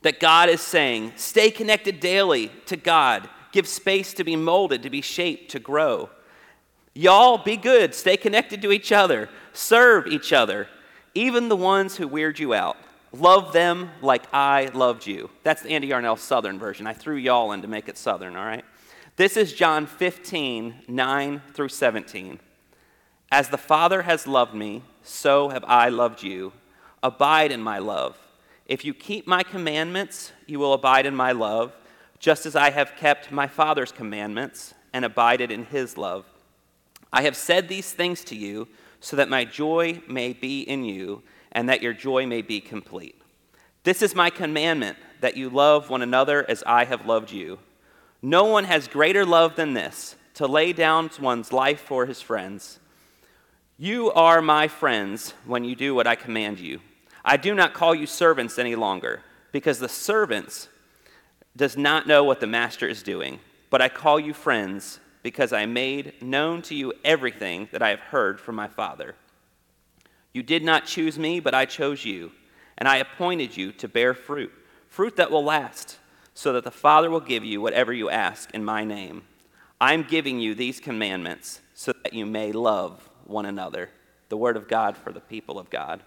that 0.00 0.18
God 0.18 0.48
is 0.48 0.60
saying, 0.60 1.12
stay 1.16 1.50
connected 1.50 2.00
daily 2.00 2.50
to 2.66 2.76
God 2.76 3.28
Give 3.52 3.68
space 3.68 4.14
to 4.14 4.24
be 4.24 4.34
molded, 4.34 4.82
to 4.82 4.90
be 4.90 5.02
shaped, 5.02 5.50
to 5.52 5.60
grow. 5.60 6.08
Y'all 6.94 7.38
be 7.38 7.56
good, 7.56 7.94
stay 7.94 8.16
connected 8.16 8.60
to 8.62 8.72
each 8.72 8.90
other, 8.90 9.28
serve 9.52 10.06
each 10.06 10.32
other, 10.32 10.68
even 11.14 11.48
the 11.48 11.56
ones 11.56 11.96
who 11.96 12.08
weird 12.08 12.38
you 12.38 12.54
out. 12.54 12.76
Love 13.12 13.52
them 13.52 13.90
like 14.00 14.24
I 14.32 14.70
loved 14.72 15.06
you. 15.06 15.28
That's 15.42 15.62
the 15.62 15.70
Andy 15.70 15.88
Yarnell 15.88 16.16
Southern 16.16 16.58
version. 16.58 16.86
I 16.86 16.94
threw 16.94 17.16
y'all 17.16 17.52
in 17.52 17.60
to 17.60 17.68
make 17.68 17.88
it 17.88 17.98
Southern, 17.98 18.36
all 18.36 18.44
right? 18.44 18.64
This 19.16 19.36
is 19.36 19.52
John 19.52 19.84
15, 19.84 20.84
9 20.88 21.42
through 21.52 21.68
17. 21.68 22.40
As 23.30 23.50
the 23.50 23.58
Father 23.58 24.02
has 24.02 24.26
loved 24.26 24.54
me, 24.54 24.82
so 25.02 25.50
have 25.50 25.64
I 25.64 25.90
loved 25.90 26.22
you. 26.22 26.54
Abide 27.02 27.52
in 27.52 27.60
my 27.60 27.78
love. 27.78 28.16
If 28.64 28.86
you 28.86 28.94
keep 28.94 29.26
my 29.26 29.42
commandments, 29.42 30.32
you 30.46 30.58
will 30.58 30.72
abide 30.72 31.04
in 31.04 31.14
my 31.14 31.32
love 31.32 31.74
just 32.20 32.46
as 32.46 32.56
I 32.56 32.70
have 32.70 32.96
kept 32.96 33.30
my 33.30 33.46
Father's 33.46 33.92
commandments 33.92 34.72
and 34.94 35.04
abided 35.04 35.50
in 35.50 35.66
his 35.66 35.98
love. 35.98 36.24
I 37.12 37.22
have 37.22 37.36
said 37.36 37.68
these 37.68 37.92
things 37.92 38.24
to 38.24 38.34
you 38.34 38.66
so 39.00 39.16
that 39.16 39.28
my 39.28 39.44
joy 39.44 40.00
may 40.08 40.32
be 40.32 40.62
in 40.62 40.84
you 40.84 41.22
and 41.50 41.68
that 41.68 41.82
your 41.82 41.92
joy 41.92 42.24
may 42.24 42.40
be 42.40 42.62
complete. 42.62 43.20
This 43.84 44.00
is 44.00 44.14
my 44.14 44.30
commandment 44.30 44.96
that 45.20 45.36
you 45.36 45.50
love 45.50 45.90
one 45.90 46.00
another 46.00 46.48
as 46.48 46.64
I 46.66 46.86
have 46.86 47.04
loved 47.04 47.30
you. 47.30 47.58
No 48.22 48.44
one 48.44 48.64
has 48.64 48.86
greater 48.86 49.26
love 49.26 49.56
than 49.56 49.74
this 49.74 50.14
to 50.34 50.46
lay 50.46 50.72
down 50.72 51.10
one's 51.20 51.52
life 51.52 51.80
for 51.80 52.06
his 52.06 52.22
friends. 52.22 52.78
You 53.76 54.12
are 54.12 54.40
my 54.40 54.68
friends 54.68 55.34
when 55.44 55.64
you 55.64 55.74
do 55.74 55.92
what 55.92 56.06
I 56.06 56.14
command 56.14 56.60
you. 56.60 56.80
I 57.24 57.36
do 57.36 57.52
not 57.52 57.74
call 57.74 57.94
you 57.94 58.06
servants 58.06 58.58
any 58.58 58.76
longer, 58.76 59.22
because 59.50 59.80
the 59.80 59.88
servants 59.88 60.68
does 61.56 61.76
not 61.76 62.06
know 62.06 62.22
what 62.22 62.40
the 62.40 62.46
master 62.46 62.86
is 62.86 63.02
doing, 63.02 63.40
but 63.70 63.82
I 63.82 63.88
call 63.88 64.20
you 64.20 64.32
friends 64.32 65.00
because 65.22 65.52
I 65.52 65.66
made 65.66 66.20
known 66.22 66.62
to 66.62 66.74
you 66.74 66.92
everything 67.04 67.68
that 67.72 67.82
I 67.82 67.90
have 67.90 68.00
heard 68.00 68.40
from 68.40 68.54
my 68.54 68.68
Father. 68.68 69.14
You 70.32 70.42
did 70.42 70.64
not 70.64 70.86
choose 70.86 71.18
me, 71.18 71.40
but 71.40 71.54
I 71.54 71.64
chose 71.64 72.04
you, 72.04 72.32
and 72.78 72.88
I 72.88 72.96
appointed 72.96 73.56
you 73.56 73.72
to 73.72 73.88
bear 73.88 74.14
fruit, 74.14 74.52
fruit 74.88 75.16
that 75.16 75.30
will 75.30 75.44
last, 75.44 75.98
so 76.34 76.52
that 76.52 76.64
the 76.64 76.70
Father 76.70 77.10
will 77.10 77.20
give 77.20 77.44
you 77.44 77.60
whatever 77.60 77.92
you 77.92 78.10
ask 78.10 78.50
in 78.52 78.64
my 78.64 78.84
name. 78.84 79.22
I'm 79.80 80.02
giving 80.02 80.40
you 80.40 80.54
these 80.54 80.80
commandments 80.80 81.60
so 81.74 81.92
that 82.04 82.14
you 82.14 82.24
may 82.24 82.52
love 82.52 83.08
one 83.26 83.46
another. 83.46 83.90
The 84.28 84.36
word 84.36 84.56
of 84.56 84.68
God 84.68 84.96
for 84.96 85.12
the 85.12 85.20
people 85.20 85.58
of 85.58 85.70
God. 85.70 86.02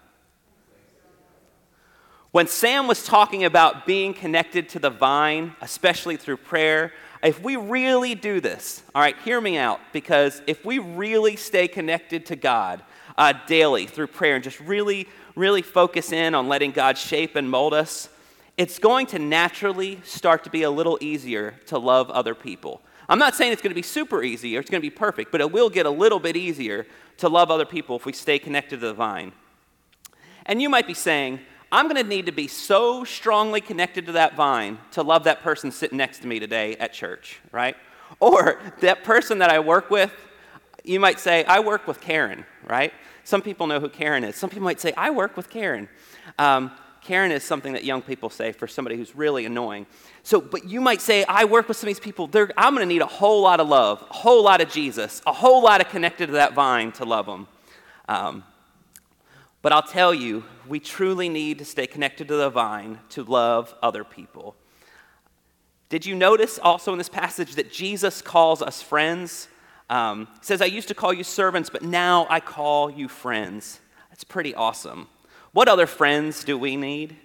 When 2.32 2.46
Sam 2.48 2.86
was 2.86 3.04
talking 3.04 3.44
about 3.44 3.86
being 3.86 4.12
connected 4.12 4.68
to 4.70 4.78
the 4.78 4.90
vine, 4.90 5.54
especially 5.60 6.16
through 6.16 6.38
prayer, 6.38 6.92
if 7.22 7.42
we 7.42 7.56
really 7.56 8.14
do 8.14 8.40
this, 8.40 8.82
all 8.94 9.00
right, 9.00 9.16
hear 9.20 9.40
me 9.40 9.56
out, 9.56 9.80
because 9.92 10.42
if 10.46 10.64
we 10.64 10.78
really 10.78 11.36
stay 11.36 11.66
connected 11.66 12.26
to 12.26 12.36
God 12.36 12.82
uh, 13.16 13.32
daily 13.46 13.86
through 13.86 14.08
prayer 14.08 14.34
and 14.34 14.44
just 14.44 14.60
really, 14.60 15.08
really 15.34 15.62
focus 15.62 16.12
in 16.12 16.34
on 16.34 16.48
letting 16.48 16.72
God 16.72 16.98
shape 16.98 17.36
and 17.36 17.48
mold 17.48 17.72
us, 17.72 18.08
it's 18.56 18.78
going 18.78 19.06
to 19.06 19.18
naturally 19.18 20.00
start 20.04 20.44
to 20.44 20.50
be 20.50 20.62
a 20.62 20.70
little 20.70 20.98
easier 21.00 21.54
to 21.66 21.78
love 21.78 22.10
other 22.10 22.34
people. 22.34 22.80
I'm 23.08 23.18
not 23.18 23.34
saying 23.34 23.52
it's 23.52 23.62
going 23.62 23.70
to 23.70 23.76
be 23.76 23.82
super 23.82 24.22
easy 24.22 24.56
or 24.56 24.60
it's 24.60 24.70
going 24.70 24.80
to 24.80 24.86
be 24.86 24.94
perfect, 24.94 25.30
but 25.30 25.40
it 25.40 25.52
will 25.52 25.70
get 25.70 25.86
a 25.86 25.90
little 25.90 26.18
bit 26.18 26.36
easier 26.36 26.86
to 27.18 27.28
love 27.28 27.50
other 27.50 27.66
people 27.66 27.96
if 27.96 28.04
we 28.04 28.12
stay 28.12 28.38
connected 28.38 28.80
to 28.80 28.86
the 28.86 28.94
vine. 28.94 29.32
And 30.46 30.60
you 30.60 30.68
might 30.68 30.86
be 30.86 30.94
saying, 30.94 31.40
I'm 31.70 31.86
going 31.86 32.02
to 32.02 32.08
need 32.08 32.26
to 32.26 32.32
be 32.32 32.48
so 32.48 33.04
strongly 33.04 33.60
connected 33.60 34.06
to 34.06 34.12
that 34.12 34.36
vine 34.36 34.78
to 34.92 35.02
love 35.02 35.24
that 35.24 35.42
person 35.42 35.70
sitting 35.70 35.98
next 35.98 36.20
to 36.20 36.26
me 36.26 36.38
today 36.38 36.76
at 36.76 36.92
church, 36.92 37.40
right? 37.52 37.76
Or 38.20 38.60
that 38.80 39.04
person 39.04 39.38
that 39.38 39.50
I 39.50 39.60
work 39.60 39.90
with, 39.90 40.12
you 40.84 41.00
might 41.00 41.18
say, 41.20 41.44
I 41.44 41.60
work 41.60 41.86
with 41.86 42.00
Karen, 42.00 42.46
right? 42.68 42.92
Some 43.24 43.42
people 43.42 43.66
know 43.66 43.80
who 43.80 43.88
Karen 43.88 44.22
is. 44.24 44.36
Some 44.36 44.50
people 44.50 44.64
might 44.64 44.80
say, 44.80 44.92
I 44.96 45.10
work 45.10 45.36
with 45.36 45.50
Karen. 45.50 45.88
Um, 46.38 46.70
Karen 47.06 47.30
is 47.30 47.44
something 47.44 47.74
that 47.74 47.84
young 47.84 48.02
people 48.02 48.28
say 48.30 48.50
for 48.50 48.66
somebody 48.66 48.96
who's 48.96 49.14
really 49.14 49.46
annoying. 49.46 49.86
So, 50.24 50.40
but 50.40 50.64
you 50.64 50.80
might 50.80 51.00
say, 51.00 51.24
I 51.24 51.44
work 51.44 51.68
with 51.68 51.76
some 51.76 51.86
of 51.86 51.94
these 51.94 52.00
people. 52.00 52.26
They're, 52.26 52.50
I'm 52.56 52.74
going 52.74 52.86
to 52.86 52.92
need 52.92 53.00
a 53.00 53.06
whole 53.06 53.42
lot 53.42 53.60
of 53.60 53.68
love, 53.68 54.04
a 54.10 54.12
whole 54.12 54.42
lot 54.42 54.60
of 54.60 54.68
Jesus, 54.68 55.22
a 55.24 55.32
whole 55.32 55.62
lot 55.62 55.80
of 55.80 55.88
connected 55.88 56.26
to 56.26 56.32
that 56.32 56.54
vine 56.54 56.90
to 56.92 57.04
love 57.04 57.26
them. 57.26 57.46
Um, 58.08 58.42
but 59.62 59.72
I'll 59.72 59.84
tell 59.84 60.12
you, 60.12 60.44
we 60.66 60.80
truly 60.80 61.28
need 61.28 61.58
to 61.60 61.64
stay 61.64 61.86
connected 61.86 62.26
to 62.26 62.34
the 62.34 62.50
vine 62.50 62.98
to 63.10 63.22
love 63.22 63.72
other 63.82 64.02
people. 64.02 64.56
Did 65.88 66.04
you 66.04 66.16
notice 66.16 66.58
also 66.58 66.90
in 66.90 66.98
this 66.98 67.08
passage 67.08 67.54
that 67.54 67.70
Jesus 67.70 68.20
calls 68.20 68.62
us 68.62 68.82
friends? 68.82 69.46
Um, 69.88 70.26
says, 70.40 70.60
I 70.60 70.66
used 70.66 70.88
to 70.88 70.94
call 70.94 71.12
you 71.12 71.22
servants, 71.22 71.70
but 71.70 71.82
now 71.82 72.26
I 72.28 72.40
call 72.40 72.90
you 72.90 73.06
friends. 73.06 73.78
That's 74.10 74.24
pretty 74.24 74.56
awesome. 74.56 75.06
What 75.56 75.68
other 75.68 75.86
friends 75.86 76.44
do 76.44 76.58
we 76.58 76.76
need? 76.76 77.16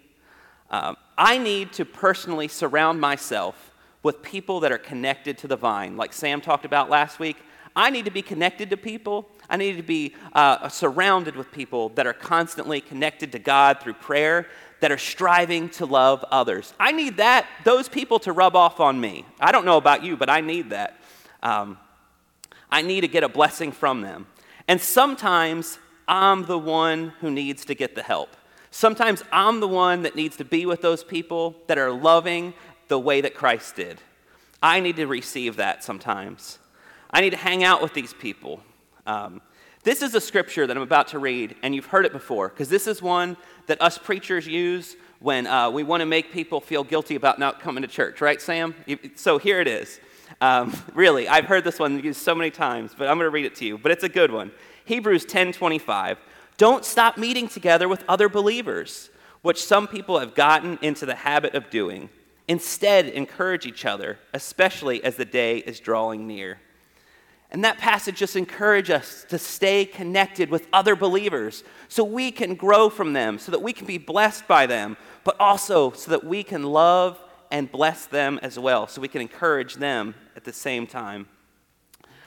Um, 0.69 0.95
I 1.17 1.37
need 1.37 1.73
to 1.73 1.83
personally 1.83 2.47
surround 2.47 3.01
myself 3.01 3.73
with 4.03 4.21
people 4.21 4.61
that 4.61 4.71
are 4.71 4.77
connected 4.77 5.37
to 5.39 5.49
the 5.49 5.57
vine, 5.57 5.97
like 5.97 6.13
Sam 6.13 6.39
talked 6.39 6.63
about 6.63 6.89
last 6.89 7.19
week. 7.19 7.35
I 7.75 7.89
need 7.89 8.05
to 8.05 8.11
be 8.11 8.21
connected 8.21 8.69
to 8.69 8.77
people. 8.77 9.27
I 9.49 9.57
need 9.57 9.75
to 9.75 9.83
be 9.83 10.15
uh, 10.31 10.69
surrounded 10.69 11.35
with 11.35 11.51
people 11.51 11.89
that 11.89 12.07
are 12.07 12.13
constantly 12.13 12.79
connected 12.79 13.33
to 13.33 13.39
God 13.39 13.81
through 13.81 13.95
prayer, 13.95 14.47
that 14.79 14.93
are 14.93 14.97
striving 14.97 15.67
to 15.71 15.85
love 15.85 16.23
others. 16.31 16.73
I 16.79 16.93
need 16.93 17.17
that, 17.17 17.47
those 17.65 17.89
people 17.89 18.17
to 18.19 18.31
rub 18.31 18.55
off 18.55 18.79
on 18.79 19.01
me. 19.01 19.25
I 19.41 19.51
don't 19.51 19.65
know 19.65 19.75
about 19.75 20.05
you, 20.05 20.15
but 20.15 20.29
I 20.29 20.39
need 20.39 20.69
that. 20.69 21.01
Um, 21.43 21.77
I 22.69 22.81
need 22.81 23.01
to 23.01 23.09
get 23.09 23.25
a 23.25 23.29
blessing 23.29 23.73
from 23.73 23.99
them. 23.99 24.25
And 24.69 24.79
sometimes 24.79 25.79
I'm 26.11 26.43
the 26.43 26.59
one 26.59 27.13
who 27.21 27.31
needs 27.31 27.63
to 27.65 27.73
get 27.73 27.95
the 27.95 28.03
help. 28.03 28.35
Sometimes 28.69 29.23
I'm 29.31 29.61
the 29.61 29.67
one 29.67 30.03
that 30.03 30.13
needs 30.13 30.35
to 30.37 30.45
be 30.45 30.65
with 30.65 30.81
those 30.81 31.05
people 31.05 31.55
that 31.67 31.77
are 31.77 31.89
loving 31.89 32.53
the 32.89 32.99
way 32.99 33.21
that 33.21 33.33
Christ 33.33 33.77
did. 33.77 33.97
I 34.61 34.81
need 34.81 34.97
to 34.97 35.07
receive 35.07 35.55
that 35.55 35.85
sometimes. 35.85 36.59
I 37.11 37.21
need 37.21 37.29
to 37.29 37.37
hang 37.37 37.63
out 37.63 37.81
with 37.81 37.93
these 37.93 38.13
people. 38.13 38.61
Um, 39.05 39.41
this 39.83 40.01
is 40.01 40.13
a 40.13 40.19
scripture 40.19 40.67
that 40.67 40.75
I'm 40.75 40.83
about 40.83 41.07
to 41.09 41.19
read, 41.19 41.55
and 41.63 41.73
you've 41.73 41.85
heard 41.85 42.05
it 42.05 42.11
before, 42.11 42.49
because 42.49 42.67
this 42.67 42.87
is 42.87 43.01
one 43.01 43.37
that 43.67 43.81
us 43.81 43.97
preachers 43.97 44.45
use 44.45 44.97
when 45.21 45.47
uh, 45.47 45.69
we 45.69 45.83
want 45.83 46.01
to 46.01 46.05
make 46.05 46.33
people 46.33 46.59
feel 46.59 46.83
guilty 46.83 47.15
about 47.15 47.39
not 47.39 47.61
coming 47.61 47.83
to 47.83 47.87
church, 47.87 48.19
right, 48.19 48.41
Sam? 48.41 48.75
So 49.15 49.37
here 49.37 49.61
it 49.61 49.67
is. 49.69 50.01
Um, 50.41 50.75
really, 50.93 51.29
I've 51.29 51.45
heard 51.45 51.63
this 51.63 51.79
one 51.79 52.03
used 52.03 52.19
so 52.19 52.35
many 52.35 52.51
times, 52.51 52.91
but 52.97 53.07
I'm 53.07 53.17
going 53.17 53.27
to 53.27 53.33
read 53.33 53.45
it 53.45 53.55
to 53.55 53.65
you. 53.65 53.77
But 53.77 53.93
it's 53.93 54.03
a 54.03 54.09
good 54.09 54.31
one. 54.31 54.51
Hebrews 54.85 55.25
10:25. 55.25 56.17
Don't 56.57 56.85
stop 56.85 57.17
meeting 57.17 57.47
together 57.47 57.87
with 57.87 58.03
other 58.07 58.29
believers, 58.29 59.09
which 59.41 59.63
some 59.63 59.87
people 59.87 60.19
have 60.19 60.35
gotten 60.35 60.77
into 60.81 61.05
the 61.05 61.15
habit 61.15 61.55
of 61.55 61.69
doing. 61.69 62.09
Instead, 62.47 63.07
encourage 63.07 63.65
each 63.65 63.85
other, 63.85 64.19
especially 64.33 65.03
as 65.03 65.15
the 65.15 65.25
day 65.25 65.57
is 65.59 65.79
drawing 65.79 66.27
near. 66.27 66.59
And 67.49 67.63
that 67.65 67.77
passage 67.77 68.15
just 68.15 68.35
encourages 68.35 68.95
us 68.95 69.25
to 69.29 69.37
stay 69.37 69.85
connected 69.85 70.49
with 70.49 70.67
other 70.71 70.95
believers 70.95 71.63
so 71.89 72.03
we 72.03 72.31
can 72.31 72.55
grow 72.55 72.89
from 72.89 73.13
them, 73.13 73.37
so 73.39 73.51
that 73.51 73.61
we 73.61 73.73
can 73.73 73.85
be 73.85 73.97
blessed 73.97 74.47
by 74.47 74.65
them, 74.65 74.95
but 75.23 75.35
also 75.39 75.91
so 75.91 76.11
that 76.11 76.23
we 76.23 76.43
can 76.43 76.63
love 76.63 77.19
and 77.51 77.69
bless 77.69 78.05
them 78.05 78.39
as 78.41 78.57
well, 78.57 78.87
so 78.87 79.01
we 79.01 79.09
can 79.09 79.21
encourage 79.21 79.75
them 79.75 80.15
at 80.35 80.45
the 80.45 80.53
same 80.53 80.87
time. 80.87 81.27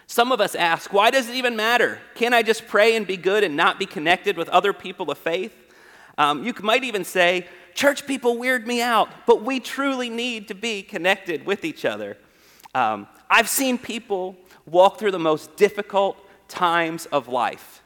Some 0.06 0.32
of 0.32 0.40
us 0.40 0.54
ask, 0.54 0.92
why 0.92 1.10
does 1.10 1.28
it 1.28 1.34
even 1.34 1.56
matter? 1.56 1.98
Can't 2.14 2.34
I 2.34 2.42
just 2.42 2.66
pray 2.66 2.96
and 2.96 3.06
be 3.06 3.16
good 3.16 3.42
and 3.42 3.56
not 3.56 3.78
be 3.78 3.86
connected 3.86 4.36
with 4.36 4.48
other 4.50 4.72
people 4.72 5.10
of 5.10 5.18
faith? 5.18 5.54
Um, 6.18 6.44
you 6.44 6.54
might 6.62 6.84
even 6.84 7.04
say, 7.04 7.46
church 7.74 8.06
people 8.06 8.38
weird 8.38 8.66
me 8.66 8.80
out, 8.82 9.08
but 9.26 9.42
we 9.42 9.60
truly 9.60 10.10
need 10.10 10.48
to 10.48 10.54
be 10.54 10.82
connected 10.82 11.46
with 11.46 11.64
each 11.64 11.84
other. 11.84 12.16
Um, 12.74 13.06
I've 13.30 13.48
seen 13.48 13.78
people 13.78 14.36
walk 14.66 14.98
through 14.98 15.10
the 15.10 15.18
most 15.18 15.56
difficult 15.56 16.16
times 16.48 17.06
of 17.06 17.28
life, 17.28 17.82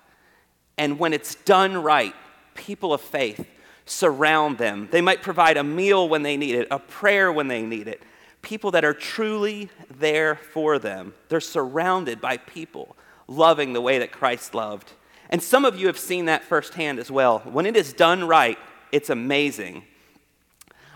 and 0.77 0.99
when 0.99 1.13
it's 1.13 1.35
done 1.35 1.77
right, 1.83 2.15
people 2.55 2.93
of 2.93 3.01
faith 3.01 3.47
surround 3.87 4.59
them. 4.59 4.89
They 4.91 5.01
might 5.01 5.23
provide 5.23 5.57
a 5.57 5.65
meal 5.65 6.09
when 6.09 6.23
they 6.23 6.37
need 6.37 6.55
it, 6.55 6.69
a 6.71 6.79
prayer 6.79 7.33
when 7.33 7.49
they 7.49 7.63
need 7.63 7.89
it, 7.89 8.03
people 8.43 8.71
that 8.73 8.85
are 8.85 8.95
truly 8.95 9.71
there 9.91 10.37
for 10.37 10.79
them. 10.79 11.15
They're 11.29 11.41
surrounded 11.41 12.21
by 12.21 12.37
people 12.37 12.97
loving 13.27 13.73
the 13.73 13.81
way 13.81 13.99
that 13.99 14.13
Christ 14.13 14.55
loved. 14.55 14.93
And 15.31 15.43
some 15.43 15.65
of 15.65 15.79
you 15.79 15.87
have 15.89 15.99
seen 15.99 16.25
that 16.27 16.45
firsthand 16.45 16.99
as 16.99 17.11
well. 17.11 17.41
When 17.41 17.67
it 17.67 17.77
is 17.77 17.93
done 17.93 18.25
right, 18.27 18.59
it's 18.93 19.11
amazing. 19.11 19.85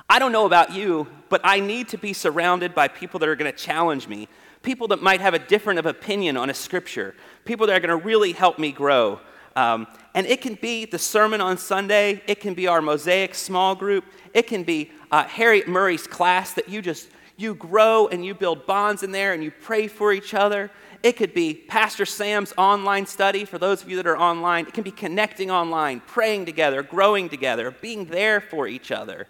I 0.08 0.18
don't 0.18 0.32
know 0.32 0.46
about 0.46 0.72
you, 0.72 1.06
but 1.28 1.40
I 1.44 1.60
need 1.60 1.88
to 1.88 1.98
be 1.98 2.12
surrounded 2.12 2.74
by 2.74 2.88
people 2.88 3.20
that 3.20 3.28
are 3.28 3.36
going 3.36 3.50
to 3.50 3.56
challenge 3.56 4.08
me, 4.08 4.28
people 4.62 4.88
that 4.88 5.02
might 5.02 5.20
have 5.20 5.34
a 5.34 5.38
different 5.38 5.78
of 5.78 5.86
opinion 5.86 6.36
on 6.36 6.50
a 6.50 6.54
scripture, 6.54 7.14
people 7.44 7.66
that 7.66 7.76
are 7.76 7.86
going 7.86 7.98
to 7.98 8.04
really 8.04 8.32
help 8.32 8.58
me 8.58 8.72
grow. 8.72 9.20
Um, 9.54 9.86
and 10.14 10.26
it 10.26 10.40
can 10.40 10.54
be 10.54 10.86
the 10.86 10.98
sermon 10.98 11.40
on 11.40 11.58
Sunday, 11.58 12.22
it 12.26 12.40
can 12.40 12.54
be 12.54 12.66
our 12.66 12.80
Mosaic 12.80 13.34
small 13.34 13.74
group, 13.74 14.04
it 14.32 14.46
can 14.46 14.62
be 14.64 14.90
uh, 15.10 15.24
Harriet 15.24 15.68
Murray's 15.68 16.06
class 16.06 16.52
that 16.54 16.68
you 16.68 16.80
just 16.80 17.08
you 17.42 17.54
grow 17.54 18.06
and 18.08 18.24
you 18.24 18.34
build 18.34 18.66
bonds 18.66 19.02
in 19.02 19.10
there 19.10 19.32
and 19.32 19.42
you 19.42 19.50
pray 19.50 19.88
for 19.88 20.12
each 20.12 20.32
other. 20.32 20.70
It 21.02 21.16
could 21.16 21.34
be 21.34 21.52
Pastor 21.54 22.06
Sam's 22.06 22.54
online 22.56 23.06
study 23.06 23.44
for 23.44 23.58
those 23.58 23.82
of 23.82 23.90
you 23.90 23.96
that 23.96 24.06
are 24.06 24.16
online. 24.16 24.66
It 24.66 24.74
can 24.74 24.84
be 24.84 24.92
connecting 24.92 25.50
online, 25.50 26.00
praying 26.00 26.46
together, 26.46 26.82
growing 26.82 27.28
together, 27.28 27.72
being 27.72 28.04
there 28.06 28.40
for 28.40 28.68
each 28.68 28.92
other. 28.92 29.26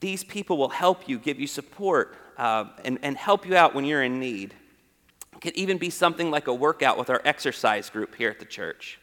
These 0.00 0.24
people 0.24 0.56
will 0.56 0.70
help 0.70 1.08
you, 1.08 1.18
give 1.18 1.38
you 1.38 1.46
support, 1.46 2.16
uh, 2.38 2.66
and, 2.84 2.98
and 3.02 3.16
help 3.16 3.46
you 3.46 3.54
out 3.56 3.74
when 3.74 3.84
you're 3.84 4.02
in 4.02 4.18
need. 4.18 4.54
It 5.34 5.40
could 5.42 5.54
even 5.56 5.76
be 5.76 5.90
something 5.90 6.30
like 6.30 6.46
a 6.46 6.54
workout 6.54 6.98
with 6.98 7.10
our 7.10 7.20
exercise 7.24 7.90
group 7.90 8.14
here 8.14 8.30
at 8.30 8.38
the 8.38 8.46
church. 8.46 8.98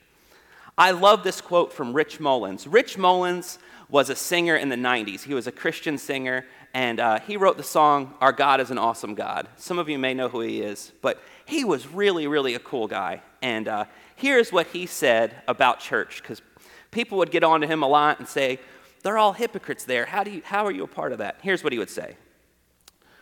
I 0.78 0.89
love 0.91 1.24
this 1.24 1.39
quote 1.39 1.72
from 1.72 1.93
Rich 1.93 2.19
Mullins. 2.19 2.65
Rich 2.65 2.98
Mullins 2.98 3.60
was 3.93 4.10
a 4.10 4.15
singer 4.15 4.56
in 4.56 4.69
the 4.69 4.75
90s. 4.75 5.21
He 5.21 5.36
was 5.36 5.45
a 5.45 5.51
Christian 5.51 5.99
singer, 5.99 6.47
and 6.73 6.99
uh, 6.99 7.19
he 7.19 7.38
wrote 7.38 7.58
the 7.58 7.63
song, 7.63 8.15
Our 8.21 8.32
God 8.32 8.60
is 8.60 8.71
an 8.71 8.79
Awesome 8.79 9.13
God. 9.13 9.47
Some 9.56 9.77
of 9.77 9.88
you 9.88 9.99
may 9.99 10.15
know 10.15 10.29
who 10.29 10.41
he 10.41 10.62
is, 10.62 10.91
but 11.03 11.21
he 11.45 11.63
was 11.63 11.86
really, 11.86 12.25
really 12.25 12.56
a 12.56 12.60
cool 12.60 12.88
guy. 12.88 13.21
And 13.43 13.67
uh, 13.67 13.86
here's 14.15 14.51
what 14.51 14.65
he 14.65 14.88
said 14.88 15.36
about 15.47 15.79
church, 15.79 16.23
because 16.23 16.41
people 16.89 17.19
would 17.19 17.29
get 17.29 17.43
on 17.43 17.62
to 17.62 17.67
him 17.67 17.84
a 17.84 17.88
lot 17.88 18.17
and 18.17 18.27
say, 18.27 18.60
They're 19.03 19.19
all 19.19 19.34
hypocrites 19.34 19.86
there. 19.86 20.08
How, 20.08 20.23
do 20.23 20.32
you, 20.32 20.41
how 20.43 20.65
are 20.65 20.71
you 20.71 20.86
a 20.86 20.88
part 20.88 21.12
of 21.12 21.19
that? 21.19 21.38
Here's 21.43 21.63
what 21.63 21.71
he 21.71 21.77
would 21.77 21.91
say 21.91 22.15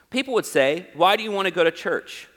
People 0.09 0.33
would 0.35 0.45
say, 0.45 0.87
Why 0.93 1.17
do 1.17 1.23
you 1.23 1.33
want 1.33 1.47
to 1.49 1.53
go 1.53 1.65
to 1.65 1.71
church? 1.71 2.29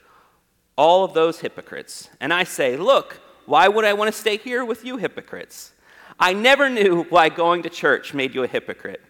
All 0.74 1.04
of 1.04 1.14
those 1.14 1.38
hypocrites. 1.38 2.10
And 2.20 2.32
I 2.32 2.42
say, 2.42 2.76
Look, 2.76 3.20
why 3.46 3.68
would 3.68 3.84
I 3.84 3.92
want 3.92 4.12
to 4.12 4.20
stay 4.20 4.38
here 4.38 4.64
with 4.64 4.84
you 4.84 4.96
hypocrites? 4.96 5.70
I 6.18 6.32
never 6.32 6.68
knew 6.68 7.04
why 7.04 7.28
going 7.28 7.62
to 7.64 7.70
church 7.70 8.14
made 8.14 8.34
you 8.34 8.44
a 8.44 8.46
hypocrite. 8.46 9.00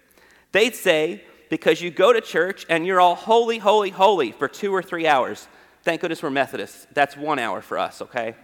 They'd 0.53 0.75
say, 0.75 1.23
because 1.51 1.81
you 1.81 1.91
go 1.91 2.13
to 2.13 2.21
church 2.21 2.65
and 2.69 2.87
you're 2.87 3.01
all 3.01 3.15
holy, 3.15 3.59
holy, 3.59 3.91
holy 3.91 4.33
for 4.33 4.49
two 4.49 4.73
or 4.75 4.83
three 4.83 5.07
hours. 5.07 5.47
Thank 5.83 6.01
goodness 6.01 6.23
we're 6.23 6.31
Methodists. 6.31 6.87
That's 6.95 7.17
one 7.17 7.39
hour 7.39 7.61
for 7.61 7.79
us, 7.79 8.01
okay? 8.01 8.35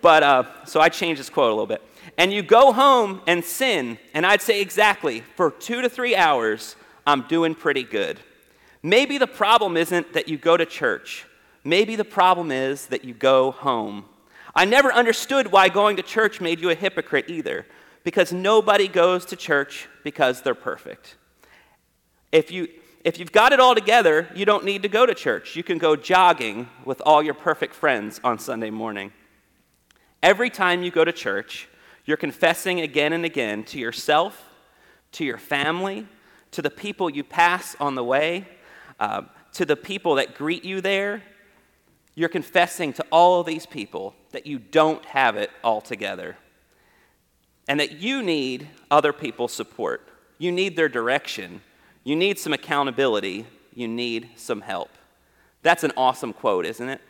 But, 0.00 0.22
uh, 0.22 0.44
so 0.64 0.80
I 0.80 0.88
changed 0.88 1.20
this 1.20 1.28
quote 1.28 1.50
a 1.50 1.54
little 1.54 1.66
bit. 1.66 1.82
And 2.16 2.32
you 2.32 2.42
go 2.42 2.72
home 2.72 3.20
and 3.26 3.44
sin, 3.44 3.98
and 4.14 4.24
I'd 4.24 4.40
say 4.40 4.62
exactly, 4.62 5.20
for 5.36 5.50
two 5.50 5.82
to 5.82 5.88
three 5.88 6.16
hours, 6.16 6.76
I'm 7.06 7.22
doing 7.28 7.54
pretty 7.54 7.82
good. 7.82 8.20
Maybe 8.82 9.18
the 9.18 9.26
problem 9.26 9.76
isn't 9.76 10.14
that 10.14 10.28
you 10.28 10.38
go 10.38 10.56
to 10.56 10.64
church. 10.64 11.26
Maybe 11.64 11.96
the 11.96 12.04
problem 12.04 12.50
is 12.50 12.86
that 12.86 13.04
you 13.04 13.12
go 13.12 13.50
home. 13.50 14.06
I 14.54 14.64
never 14.64 14.92
understood 14.92 15.52
why 15.52 15.68
going 15.68 15.96
to 15.96 16.02
church 16.02 16.40
made 16.40 16.60
you 16.60 16.70
a 16.70 16.74
hypocrite 16.74 17.26
either 17.28 17.66
because 18.08 18.32
nobody 18.32 18.88
goes 18.88 19.26
to 19.26 19.36
church 19.36 19.86
because 20.02 20.40
they're 20.40 20.54
perfect. 20.54 21.16
If, 22.32 22.50
you, 22.50 22.68
if 23.04 23.18
you've 23.18 23.32
got 23.32 23.52
it 23.52 23.60
all 23.60 23.74
together, 23.74 24.30
you 24.34 24.46
don't 24.46 24.64
need 24.64 24.80
to 24.84 24.88
go 24.88 25.04
to 25.04 25.12
church. 25.12 25.54
You 25.54 25.62
can 25.62 25.76
go 25.76 25.94
jogging 25.94 26.70
with 26.86 27.02
all 27.04 27.22
your 27.22 27.34
perfect 27.34 27.74
friends 27.74 28.18
on 28.24 28.38
Sunday 28.38 28.70
morning. 28.70 29.12
Every 30.22 30.48
time 30.48 30.82
you 30.82 30.90
go 30.90 31.04
to 31.04 31.12
church, 31.12 31.68
you're 32.06 32.16
confessing 32.16 32.80
again 32.80 33.12
and 33.12 33.26
again 33.26 33.62
to 33.64 33.78
yourself, 33.78 34.42
to 35.12 35.22
your 35.26 35.36
family, 35.36 36.06
to 36.52 36.62
the 36.62 36.70
people 36.70 37.10
you 37.10 37.22
pass 37.22 37.76
on 37.78 37.94
the 37.94 38.04
way, 38.04 38.48
uh, 38.98 39.24
to 39.52 39.66
the 39.66 39.76
people 39.76 40.14
that 40.14 40.34
greet 40.34 40.64
you 40.64 40.80
there. 40.80 41.22
You're 42.14 42.30
confessing 42.30 42.94
to 42.94 43.04
all 43.12 43.40
of 43.40 43.46
these 43.46 43.66
people 43.66 44.14
that 44.30 44.46
you 44.46 44.58
don't 44.58 45.04
have 45.04 45.36
it 45.36 45.50
all 45.62 45.82
together. 45.82 46.38
And 47.68 47.78
that 47.78 48.00
you 48.00 48.22
need 48.22 48.68
other 48.90 49.12
people's 49.12 49.52
support. 49.52 50.02
You 50.38 50.50
need 50.50 50.74
their 50.74 50.88
direction. 50.88 51.60
You 52.02 52.16
need 52.16 52.38
some 52.38 52.52
accountability. 52.52 53.46
You 53.74 53.86
need 53.86 54.30
some 54.36 54.62
help. 54.62 54.90
That's 55.62 55.84
an 55.84 55.92
awesome 55.96 56.32
quote, 56.32 56.64
isn't 56.66 56.88
it? 56.88 57.00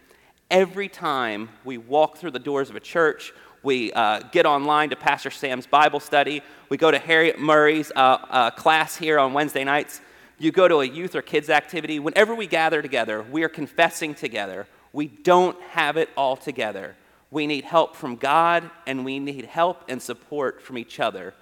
Every 0.51 0.89
time 0.89 1.51
we 1.65 1.79
walk 1.79 2.19
through 2.19 2.33
the 2.33 2.39
doors 2.39 2.71
of 2.71 2.77
a 2.77 2.81
church, 2.81 3.33
we 3.63 3.93
uh, 3.93 4.21
get 4.33 4.47
online 4.47 4.91
to 4.91 4.97
Pastor 4.97 5.31
Sam's 5.31 5.67
Bible 5.67 6.01
study, 6.01 6.43
we 6.69 6.77
go 6.77 6.91
to 6.91 6.99
Harriet 6.99 7.39
Murray's 7.39 7.93
uh, 7.95 8.19
uh, 8.31 8.51
class 8.51 8.97
here 8.97 9.19
on 9.19 9.33
Wednesday 9.33 9.65
nights, 9.65 10.01
you 10.39 10.53
go 10.53 10.69
to 10.69 10.77
a 10.77 10.85
youth 10.85 11.15
or 11.15 11.23
kids 11.23 11.51
activity. 11.51 11.99
Whenever 11.99 12.35
we 12.35 12.47
gather 12.47 12.81
together, 12.81 13.23
we 13.23 13.43
are 13.43 13.49
confessing 13.49 14.15
together. 14.15 14.67
We 14.93 15.07
don't 15.09 15.61
have 15.63 15.97
it 15.97 16.09
all 16.17 16.37
together. 16.37 16.95
We 17.31 17.47
need 17.47 17.65
help 17.65 17.95
from 17.95 18.17
God, 18.17 18.71
and 18.87 19.05
we 19.05 19.19
need 19.19 19.45
help 19.45 19.85
and 19.89 20.01
support 20.01 20.63
from 20.63 20.79
each 20.79 20.99
other. 20.99 21.35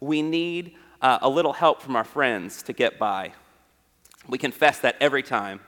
We 0.00 0.22
need 0.22 0.76
uh, 1.02 1.18
a 1.20 1.28
little 1.28 1.52
help 1.52 1.82
from 1.82 1.96
our 1.96 2.04
friends 2.04 2.62
to 2.62 2.72
get 2.72 2.98
by. 2.98 3.32
We 4.26 4.38
confess 4.38 4.78
that 4.80 4.96
every 5.00 5.22
time. 5.22 5.60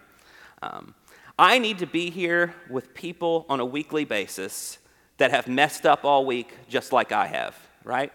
Um, 0.63 0.95
I 1.39 1.59
need 1.59 1.79
to 1.79 1.87
be 1.87 2.09
here 2.09 2.55
with 2.71 2.95
people 2.95 3.45
on 3.51 3.61
a 3.61 3.65
weekly 3.65 4.07
basis 4.07 4.79
that 5.19 5.31
have 5.31 5.47
messed 5.47 5.85
up 5.85 6.05
all 6.05 6.25
week 6.25 6.53
just 6.69 6.93
like 6.93 7.13
I 7.13 7.27
have, 7.27 7.55
right? 7.85 8.13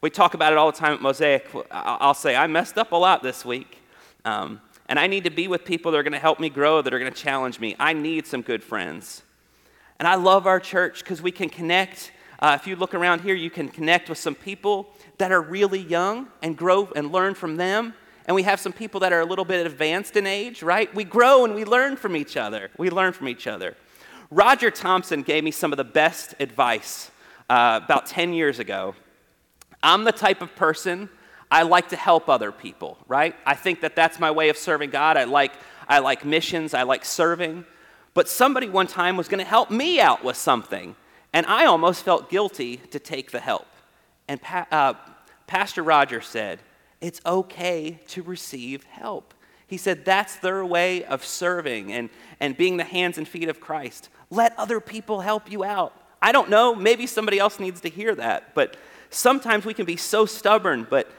We 0.00 0.10
talk 0.10 0.34
about 0.34 0.52
it 0.52 0.58
all 0.58 0.70
the 0.70 0.78
time 0.78 0.92
at 0.92 1.02
Mosaic. 1.02 1.48
I'll 1.70 2.14
say, 2.14 2.36
I 2.36 2.46
messed 2.46 2.78
up 2.78 2.92
a 2.92 2.96
lot 2.96 3.22
this 3.22 3.44
week. 3.44 3.78
Um, 4.24 4.60
and 4.88 4.98
I 4.98 5.06
need 5.06 5.24
to 5.24 5.30
be 5.30 5.46
with 5.46 5.64
people 5.64 5.92
that 5.92 5.98
are 5.98 6.02
going 6.02 6.12
to 6.12 6.18
help 6.18 6.40
me 6.40 6.48
grow, 6.48 6.82
that 6.82 6.92
are 6.94 6.98
going 6.98 7.12
to 7.12 7.18
challenge 7.18 7.60
me. 7.60 7.76
I 7.78 7.92
need 7.92 8.26
some 8.26 8.42
good 8.42 8.62
friends. 8.62 9.22
And 10.00 10.08
I 10.08 10.16
love 10.16 10.48
our 10.48 10.58
church 10.58 11.04
because 11.04 11.22
we 11.22 11.30
can 11.30 11.48
connect. 11.48 12.10
Uh, 12.40 12.58
if 12.60 12.66
you 12.66 12.74
look 12.74 12.94
around 12.94 13.20
here, 13.20 13.36
you 13.36 13.50
can 13.50 13.68
connect 13.68 14.08
with 14.08 14.18
some 14.18 14.34
people 14.34 14.92
that 15.18 15.30
are 15.30 15.40
really 15.40 15.78
young 15.78 16.26
and 16.42 16.56
grow 16.56 16.88
and 16.96 17.12
learn 17.12 17.34
from 17.34 17.56
them 17.56 17.94
and 18.30 18.34
we 18.36 18.44
have 18.44 18.60
some 18.60 18.72
people 18.72 19.00
that 19.00 19.12
are 19.12 19.18
a 19.18 19.24
little 19.24 19.44
bit 19.44 19.66
advanced 19.66 20.16
in 20.16 20.24
age, 20.24 20.62
right? 20.62 20.94
We 20.94 21.02
grow 21.02 21.44
and 21.44 21.52
we 21.52 21.64
learn 21.64 21.96
from 21.96 22.14
each 22.14 22.36
other. 22.36 22.70
We 22.78 22.88
learn 22.88 23.12
from 23.12 23.28
each 23.28 23.48
other. 23.48 23.76
Roger 24.30 24.70
Thompson 24.70 25.22
gave 25.22 25.42
me 25.42 25.50
some 25.50 25.72
of 25.72 25.78
the 25.78 25.82
best 25.84 26.36
advice 26.38 27.10
uh, 27.48 27.80
about 27.82 28.06
10 28.06 28.32
years 28.32 28.60
ago. 28.60 28.94
I'm 29.82 30.04
the 30.04 30.12
type 30.12 30.42
of 30.42 30.54
person 30.54 31.08
I 31.50 31.62
like 31.62 31.88
to 31.88 31.96
help 31.96 32.28
other 32.28 32.52
people, 32.52 32.98
right? 33.08 33.34
I 33.44 33.54
think 33.54 33.80
that 33.80 33.96
that's 33.96 34.20
my 34.20 34.30
way 34.30 34.48
of 34.48 34.56
serving 34.56 34.90
God. 34.90 35.16
I 35.16 35.24
like, 35.24 35.52
I 35.88 35.98
like 35.98 36.24
missions, 36.24 36.72
I 36.72 36.84
like 36.84 37.04
serving. 37.04 37.64
But 38.14 38.28
somebody 38.28 38.68
one 38.68 38.86
time 38.86 39.16
was 39.16 39.28
going 39.28 39.38
to 39.38 39.48
help 39.48 39.70
me 39.70 40.00
out 40.00 40.24
with 40.24 40.36
something, 40.36 40.96
and 41.32 41.46
I 41.46 41.66
almost 41.66 42.04
felt 42.04 42.30
guilty 42.30 42.78
to 42.78 42.98
take 42.98 43.30
the 43.30 43.40
help. 43.40 43.66
And 44.28 44.40
pa- 44.40 44.66
uh, 44.70 44.94
Pastor 45.46 45.82
Roger 45.82 46.20
said, 46.20 46.60
it's 47.00 47.20
okay 47.24 48.00
to 48.08 48.22
receive 48.22 48.84
help. 48.84 49.34
He 49.66 49.76
said 49.76 50.04
that's 50.04 50.36
their 50.36 50.64
way 50.64 51.04
of 51.04 51.24
serving 51.24 51.92
and, 51.92 52.10
and 52.40 52.56
being 52.56 52.76
the 52.76 52.84
hands 52.84 53.18
and 53.18 53.26
feet 53.26 53.48
of 53.48 53.60
Christ. 53.60 54.08
Let 54.28 54.58
other 54.58 54.80
people 54.80 55.20
help 55.20 55.50
you 55.50 55.64
out. 55.64 55.94
I 56.20 56.32
don't 56.32 56.50
know, 56.50 56.74
maybe 56.74 57.06
somebody 57.06 57.38
else 57.38 57.58
needs 57.58 57.80
to 57.82 57.88
hear 57.88 58.14
that, 58.16 58.54
but 58.54 58.76
sometimes 59.08 59.64
we 59.64 59.72
can 59.72 59.86
be 59.86 59.96
so 59.96 60.26
stubborn, 60.26 60.86
but 60.90 61.10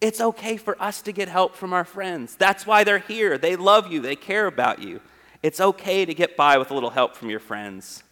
it's 0.00 0.20
okay 0.20 0.56
for 0.56 0.80
us 0.82 1.00
to 1.02 1.12
get 1.12 1.28
help 1.28 1.54
from 1.54 1.72
our 1.72 1.84
friends. 1.84 2.34
That's 2.34 2.66
why 2.66 2.82
they're 2.82 2.98
here. 2.98 3.38
They 3.38 3.56
love 3.56 3.92
you, 3.92 4.00
they 4.00 4.16
care 4.16 4.46
about 4.46 4.82
you. 4.82 5.00
It's 5.46 5.60
okay 5.60 6.04
to 6.04 6.12
get 6.12 6.36
by 6.36 6.58
with 6.58 6.72
a 6.72 6.74
little 6.74 6.90
help 6.90 7.14
from 7.14 7.30
your 7.30 7.38
friends. 7.38 8.02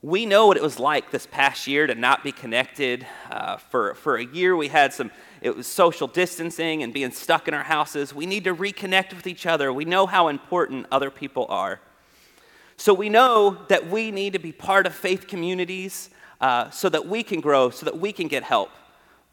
we 0.00 0.24
know 0.24 0.46
what 0.46 0.56
it 0.56 0.62
was 0.62 0.78
like 0.78 1.10
this 1.10 1.26
past 1.26 1.66
year 1.66 1.86
to 1.86 1.94
not 1.94 2.24
be 2.24 2.32
connected. 2.32 3.06
Uh, 3.30 3.58
for, 3.58 3.94
for 3.96 4.16
a 4.16 4.24
year, 4.24 4.56
we 4.56 4.68
had 4.68 4.94
some, 4.94 5.10
it 5.42 5.54
was 5.54 5.66
social 5.66 6.06
distancing 6.06 6.82
and 6.82 6.94
being 6.94 7.10
stuck 7.10 7.48
in 7.48 7.52
our 7.52 7.64
houses. 7.64 8.14
We 8.14 8.24
need 8.24 8.44
to 8.44 8.54
reconnect 8.54 9.14
with 9.14 9.26
each 9.26 9.44
other. 9.44 9.70
We 9.70 9.84
know 9.84 10.06
how 10.06 10.28
important 10.28 10.86
other 10.90 11.10
people 11.10 11.44
are. 11.50 11.78
So 12.78 12.94
we 12.94 13.10
know 13.10 13.58
that 13.68 13.90
we 13.90 14.10
need 14.10 14.32
to 14.32 14.38
be 14.38 14.52
part 14.52 14.86
of 14.86 14.94
faith 14.94 15.26
communities 15.26 16.08
uh, 16.40 16.70
so 16.70 16.88
that 16.88 17.06
we 17.06 17.22
can 17.22 17.42
grow, 17.42 17.68
so 17.68 17.84
that 17.84 17.98
we 17.98 18.10
can 18.10 18.26
get 18.26 18.42
help, 18.42 18.70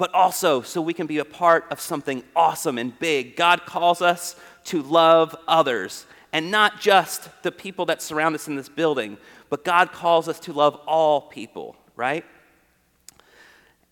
but 0.03 0.13
also 0.13 0.61
so 0.61 0.81
we 0.81 0.93
can 0.93 1.07
be 1.07 1.19
a 1.19 1.23
part 1.23 1.63
of 1.71 1.79
something 1.79 2.21
awesome 2.35 2.77
and 2.77 2.99
big. 2.99 3.37
God 3.37 3.65
calls 3.65 4.01
us 4.01 4.35
to 4.65 4.81
love 4.81 5.33
others 5.47 6.05
and 6.33 6.51
not 6.51 6.81
just 6.81 7.29
the 7.41 7.53
people 7.53 7.85
that 7.85 8.01
surround 8.01 8.35
us 8.35 8.49
in 8.49 8.57
this 8.57 8.67
building, 8.67 9.15
but 9.49 9.63
God 9.63 9.93
calls 9.93 10.27
us 10.27 10.41
to 10.41 10.51
love 10.51 10.75
all 10.85 11.21
people, 11.21 11.77
right? 11.95 12.25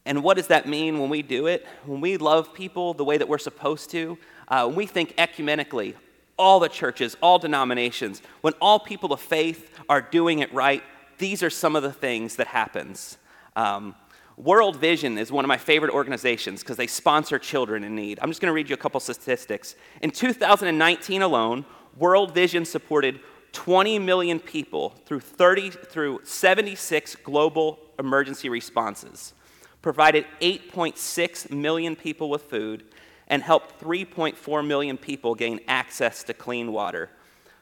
And 0.05 0.21
what 0.21 0.35
does 0.35 0.47
that 0.47 0.67
mean 0.67 0.99
when 0.99 1.09
we 1.09 1.21
do 1.21 1.47
it? 1.47 1.65
When 1.85 2.01
we 2.01 2.17
love 2.17 2.53
people 2.53 2.93
the 2.93 3.05
way 3.05 3.17
that 3.17 3.29
we're 3.29 3.37
supposed 3.37 3.89
to, 3.91 4.17
uh, 4.49 4.65
when 4.65 4.75
we 4.75 4.87
think 4.87 5.15
ecumenically, 5.15 5.95
all 6.37 6.59
the 6.59 6.67
churches, 6.67 7.15
all 7.23 7.39
denominations, 7.39 8.21
when 8.41 8.51
all 8.59 8.79
people 8.79 9.13
of 9.13 9.21
faith 9.21 9.79
are 9.87 10.01
doing 10.01 10.39
it 10.39 10.53
right, 10.53 10.83
these 11.19 11.41
are 11.41 11.49
some 11.49 11.77
of 11.77 11.83
the 11.83 11.93
things 11.93 12.35
that 12.35 12.47
happens. 12.47 13.17
Um, 13.55 13.95
World 14.37 14.77
Vision 14.77 15.17
is 15.17 15.31
one 15.31 15.45
of 15.45 15.49
my 15.49 15.57
favorite 15.57 15.91
organizations 15.91 16.61
because 16.61 16.77
they 16.77 16.87
sponsor 16.87 17.37
children 17.37 17.83
in 17.83 17.95
need. 17.95 18.19
I'm 18.21 18.29
just 18.29 18.41
going 18.41 18.49
to 18.49 18.53
read 18.53 18.69
you 18.69 18.73
a 18.73 18.77
couple 18.77 18.99
statistics. 18.99 19.75
In 20.01 20.11
2019 20.11 21.21
alone, 21.21 21.65
World 21.97 22.33
Vision 22.33 22.65
supported 22.65 23.19
20 23.51 23.99
million 23.99 24.39
people 24.39 24.89
through, 25.05 25.19
30, 25.19 25.71
through 25.71 26.21
76 26.23 27.15
global 27.17 27.79
emergency 27.99 28.49
responses, 28.49 29.33
provided 29.81 30.25
8.6 30.41 31.51
million 31.51 31.95
people 31.95 32.29
with 32.29 32.43
food, 32.43 32.85
and 33.27 33.43
helped 33.43 33.79
3.4 33.79 34.65
million 34.65 34.97
people 34.97 35.35
gain 35.35 35.59
access 35.67 36.23
to 36.23 36.33
clean 36.33 36.71
water. 36.71 37.09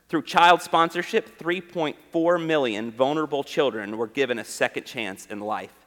Through 0.08 0.24
child 0.24 0.62
sponsorship, 0.62 1.38
3.4 1.38 2.46
million 2.46 2.92
vulnerable 2.92 3.44
children 3.44 3.98
were 3.98 4.08
given 4.08 4.40
a 4.40 4.46
second 4.46 4.86
chance 4.86 5.28
in 5.28 5.40
life. 5.40 5.79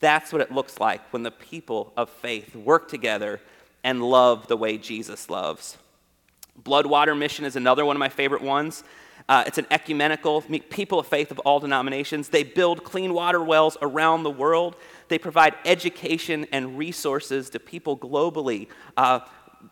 That's 0.00 0.32
what 0.32 0.40
it 0.40 0.50
looks 0.50 0.80
like 0.80 1.00
when 1.12 1.22
the 1.22 1.30
people 1.30 1.92
of 1.96 2.10
faith 2.10 2.56
work 2.56 2.88
together 2.88 3.40
and 3.84 4.02
love 4.02 4.46
the 4.48 4.56
way 4.56 4.78
Jesus 4.78 5.30
loves. 5.30 5.76
Bloodwater 6.62 7.16
Mission 7.16 7.44
is 7.44 7.56
another 7.56 7.84
one 7.84 7.96
of 7.96 8.00
my 8.00 8.08
favorite 8.08 8.42
ones. 8.42 8.82
Uh, 9.28 9.44
it's 9.46 9.58
an 9.58 9.66
ecumenical, 9.70 10.40
people 10.70 10.98
of 10.98 11.06
faith 11.06 11.30
of 11.30 11.38
all 11.40 11.60
denominations. 11.60 12.28
They 12.28 12.42
build 12.42 12.82
clean 12.82 13.14
water 13.14 13.42
wells 13.42 13.76
around 13.80 14.24
the 14.24 14.30
world. 14.30 14.74
They 15.08 15.18
provide 15.18 15.54
education 15.64 16.46
and 16.50 16.76
resources 16.76 17.48
to 17.50 17.60
people 17.60 17.96
globally 17.96 18.66
uh, 18.96 19.20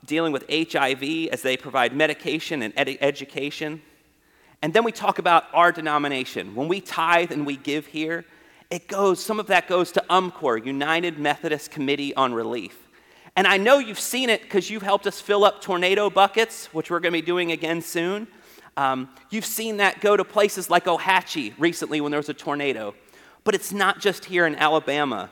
dealing 0.04 0.32
with 0.32 0.44
HIV 0.48 1.28
as 1.32 1.42
they 1.42 1.56
provide 1.56 1.94
medication 1.94 2.62
and 2.62 2.72
ed- 2.76 2.98
education. 3.00 3.82
And 4.62 4.72
then 4.72 4.84
we 4.84 4.92
talk 4.92 5.18
about 5.18 5.44
our 5.52 5.72
denomination. 5.72 6.54
When 6.54 6.68
we 6.68 6.80
tithe 6.80 7.32
and 7.32 7.46
we 7.46 7.56
give 7.56 7.86
here, 7.86 8.24
it 8.70 8.87
goes, 8.87 9.24
some 9.24 9.40
of 9.40 9.46
that 9.46 9.66
goes 9.66 9.92
to 9.92 10.04
UMCOR, 10.11 10.64
United 10.64 11.18
Methodist 11.18 11.70
Committee 11.70 12.14
on 12.14 12.35
Relief. 12.35 12.88
And 13.35 13.46
I 13.46 13.57
know 13.57 13.78
you've 13.78 14.00
seen 14.00 14.31
it 14.31 14.42
because 14.42 14.68
you've 14.68 14.83
helped 14.83 15.07
us 15.07 15.20
fill 15.20 15.44
up 15.44 15.62
tornado 15.62 16.11
buckets, 16.11 16.66
which 16.74 16.90
we're 16.90 17.00
going 17.00 17.12
to 17.12 17.20
be 17.20 17.24
doing 17.24 17.52
again 17.52 17.81
soon. 17.81 18.26
Um, 18.76 19.09
you've 19.31 19.46
seen 19.46 19.78
that 19.78 20.00
go 20.00 20.16
to 20.16 20.24
places 20.24 20.68
like 20.68 20.85
Ohatchee 20.85 21.54
recently 21.59 22.00
when 22.00 22.11
there 22.11 22.18
was 22.18 22.28
a 22.28 22.35
tornado. 22.35 22.94
But 23.44 23.54
it's 23.54 23.72
not 23.72 24.00
just 24.00 24.26
here 24.26 24.46
in 24.46 24.54
Alabama. 24.57 25.31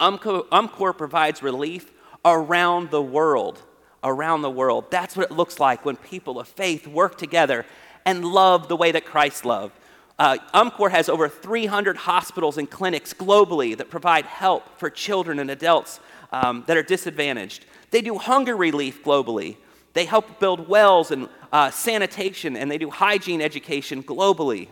UMCOR, 0.00 0.48
UMCOR 0.48 0.96
provides 0.96 1.42
relief 1.42 1.90
around 2.24 2.90
the 2.90 3.02
world. 3.02 3.62
Around 4.04 4.42
the 4.42 4.50
world. 4.50 4.90
That's 4.90 5.16
what 5.16 5.30
it 5.30 5.34
looks 5.34 5.58
like 5.58 5.84
when 5.84 5.96
people 5.96 6.38
of 6.38 6.48
faith 6.48 6.86
work 6.86 7.16
together 7.16 7.64
and 8.04 8.24
love 8.24 8.68
the 8.68 8.76
way 8.76 8.92
that 8.92 9.04
Christ 9.04 9.44
loved. 9.44 9.74
Uh, 10.22 10.38
UMCOR 10.54 10.92
has 10.92 11.08
over 11.08 11.28
300 11.28 11.96
hospitals 11.96 12.56
and 12.56 12.70
clinics 12.70 13.12
globally 13.12 13.76
that 13.76 13.90
provide 13.90 14.24
help 14.24 14.78
for 14.78 14.88
children 14.88 15.40
and 15.40 15.50
adults 15.50 15.98
um, 16.30 16.62
that 16.68 16.76
are 16.76 16.82
disadvantaged. 16.84 17.66
They 17.90 18.02
do 18.02 18.16
hunger 18.18 18.56
relief 18.56 19.02
globally. 19.02 19.56
They 19.94 20.04
help 20.04 20.38
build 20.38 20.68
wells 20.68 21.10
and 21.10 21.28
uh, 21.52 21.72
sanitation, 21.72 22.56
and 22.56 22.70
they 22.70 22.78
do 22.78 22.88
hygiene 22.88 23.42
education 23.42 24.00
globally. 24.04 24.68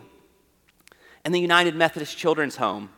And 1.25 1.35
the 1.35 1.41
United 1.41 1.75
Methodist 1.75 2.17
Children's 2.17 2.55
Home, 2.55 2.89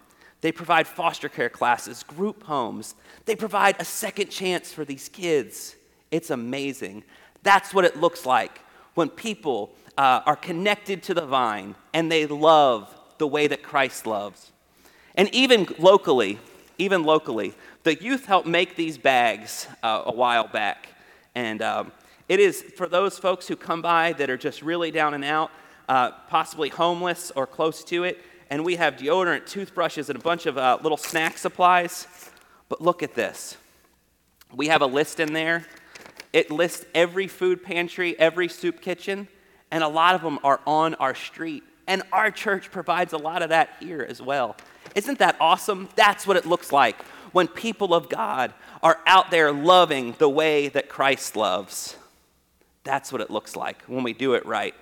they 0.42 0.52
provide 0.52 0.86
foster 0.86 1.30
care 1.30 1.50
classes, 1.50 2.04
group 2.04 2.44
homes. 2.44 2.94
They 3.26 3.36
provide 3.36 3.78
a 3.80 3.86
second 3.86 4.30
chance 4.30 4.72
for 4.72 4.86
these 4.86 5.10
kids. 5.10 5.76
It's 6.12 6.30
amazing. 6.30 7.04
That's 7.42 7.74
what 7.74 7.84
it 7.84 7.98
looks 7.98 8.28
like 8.28 8.60
when 8.94 9.10
people 9.10 9.74
uh, 9.98 10.22
are 10.26 10.36
connected 10.36 11.04
to 11.04 11.14
the 11.14 11.26
vine 11.26 11.76
and 11.94 12.12
they 12.12 12.26
love 12.26 12.94
the 13.18 13.28
way 13.28 13.48
that 13.48 13.64
Christ 13.64 14.06
loves. 14.06 14.52
And 15.16 15.34
even 15.34 15.68
locally, 15.78 16.40
even 16.78 17.04
locally, 17.04 17.54
the 17.84 17.96
youth 17.96 18.26
helped 18.26 18.48
make 18.48 18.76
these 18.76 18.98
bags 18.98 19.68
uh, 19.84 20.04
a 20.06 20.12
while 20.12 20.48
back. 20.48 20.90
And 21.36 21.62
um, 21.62 21.92
it 22.28 22.40
is 22.40 22.62
for 22.62 22.88
those 22.88 23.20
folks 23.20 23.48
who 23.48 23.56
come 23.56 23.82
by 23.82 24.14
that 24.14 24.30
are 24.30 24.38
just 24.38 24.62
really 24.62 24.92
down 24.92 25.14
and 25.14 25.24
out, 25.24 25.52
uh, 25.88 26.12
possibly 26.30 26.70
homeless 26.70 27.32
or 27.36 27.46
close 27.46 27.84
to 27.86 28.04
it. 28.04 28.20
and 28.50 28.64
we 28.64 28.76
have 28.76 28.98
deodorant, 28.98 29.48
toothbrushes, 29.48 30.10
and 30.10 30.20
a 30.20 30.22
bunch 30.22 30.46
of 30.46 30.58
uh, 30.58 30.78
little 30.84 30.98
snack 30.98 31.38
supplies. 31.38 32.08
But 32.70 32.82
look 32.82 33.02
at 33.02 33.16
this. 33.16 33.58
We 34.54 34.68
have 34.68 34.82
a 34.82 34.86
list 34.86 35.20
in 35.20 35.34
there. 35.34 35.66
It 36.32 36.52
lists 36.52 36.86
every 36.94 37.28
food 37.28 37.64
pantry, 37.64 38.20
every 38.20 38.48
soup 38.48 38.82
kitchen, 38.82 39.28
and 39.74 39.84
a 39.84 39.88
lot 39.88 40.14
of 40.14 40.22
them 40.22 40.38
are 40.44 40.62
on 40.68 40.94
our 40.96 41.16
street. 41.16 41.64
And 41.88 42.04
our 42.14 42.30
church 42.30 42.70
provides 42.70 43.12
a 43.12 43.18
lot 43.18 43.42
of 43.42 43.50
that 43.50 43.72
here 43.80 44.06
as 44.08 44.22
well. 44.22 44.56
Isn't 44.94 45.18
that 45.18 45.36
awesome? 45.42 45.90
That's 45.96 46.28
what 46.28 46.38
it 46.38 46.46
looks 46.46 46.72
like 46.72 47.02
when 47.32 47.48
people 47.48 47.96
of 47.96 48.08
God 48.08 48.54
are 48.84 49.00
out 49.08 49.32
there 49.32 49.52
loving 49.52 50.14
the 50.20 50.30
way 50.30 50.68
that 50.70 50.90
Christ 50.90 51.36
loves. 51.36 51.98
That's 52.84 53.12
what 53.12 53.20
it 53.20 53.32
looks 53.32 53.56
like 53.56 53.82
when 53.88 54.04
we 54.04 54.14
do 54.14 54.36
it 54.36 54.46
right. 54.46 54.76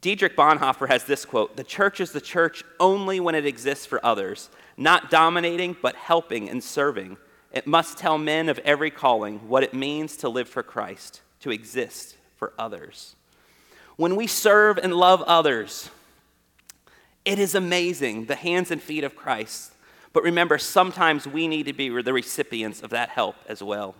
Dietrich 0.00 0.34
Bonhoeffer 0.34 0.88
has 0.88 1.04
this 1.04 1.26
quote 1.26 1.54
The 1.54 1.64
church 1.64 2.00
is 2.00 2.12
the 2.12 2.22
church 2.22 2.64
only 2.80 3.20
when 3.20 3.34
it 3.34 3.44
exists 3.44 3.84
for 3.84 4.04
others, 4.04 4.48
not 4.78 5.10
dominating, 5.10 5.76
but 5.82 5.96
helping 5.96 6.48
and 6.48 6.64
serving. 6.64 7.18
It 7.52 7.66
must 7.66 7.98
tell 7.98 8.16
men 8.16 8.48
of 8.48 8.58
every 8.60 8.90
calling 8.90 9.48
what 9.48 9.62
it 9.64 9.74
means 9.74 10.16
to 10.18 10.30
live 10.30 10.48
for 10.48 10.62
Christ, 10.62 11.20
to 11.40 11.50
exist 11.50 12.16
for 12.36 12.54
others. 12.58 13.16
When 13.98 14.14
we 14.14 14.28
serve 14.28 14.78
and 14.78 14.94
love 14.94 15.22
others, 15.22 15.90
it 17.24 17.40
is 17.40 17.56
amazing, 17.56 18.26
the 18.26 18.36
hands 18.36 18.70
and 18.70 18.80
feet 18.80 19.02
of 19.02 19.16
Christ. 19.16 19.72
But 20.12 20.22
remember, 20.22 20.56
sometimes 20.56 21.26
we 21.26 21.48
need 21.48 21.66
to 21.66 21.72
be 21.72 21.88
the 21.88 22.12
recipients 22.12 22.80
of 22.80 22.90
that 22.90 23.08
help 23.08 23.34
as 23.48 23.60
well. 23.60 23.96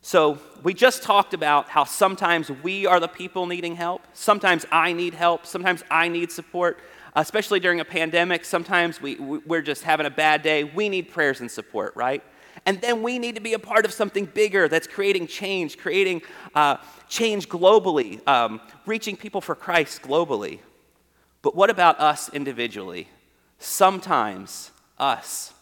So, 0.00 0.38
we 0.62 0.72
just 0.72 1.02
talked 1.02 1.34
about 1.34 1.68
how 1.68 1.84
sometimes 1.84 2.50
we 2.50 2.86
are 2.86 2.98
the 2.98 3.08
people 3.08 3.44
needing 3.44 3.76
help. 3.76 4.06
Sometimes 4.14 4.64
I 4.72 4.94
need 4.94 5.12
help. 5.12 5.44
Sometimes 5.44 5.82
I 5.90 6.08
need 6.08 6.32
support, 6.32 6.78
especially 7.14 7.60
during 7.60 7.80
a 7.80 7.84
pandemic. 7.84 8.46
Sometimes 8.46 9.02
we, 9.02 9.16
we're 9.16 9.60
just 9.60 9.82
having 9.82 10.06
a 10.06 10.10
bad 10.10 10.40
day. 10.40 10.64
We 10.64 10.88
need 10.88 11.10
prayers 11.10 11.40
and 11.40 11.50
support, 11.50 11.94
right? 11.94 12.24
And 12.66 12.80
then 12.80 13.02
we 13.02 13.18
need 13.18 13.34
to 13.34 13.40
be 13.40 13.52
a 13.52 13.58
part 13.58 13.84
of 13.84 13.92
something 13.92 14.24
bigger 14.24 14.68
that's 14.68 14.86
creating 14.86 15.26
change, 15.26 15.76
creating 15.76 16.22
uh, 16.54 16.78
change 17.08 17.48
globally, 17.48 18.26
um, 18.26 18.60
reaching 18.86 19.16
people 19.16 19.40
for 19.40 19.54
Christ 19.54 20.02
globally. 20.02 20.60
But 21.42 21.54
what 21.54 21.68
about 21.68 22.00
us 22.00 22.30
individually? 22.30 23.08
Sometimes 23.58 24.70
us, 24.98 25.52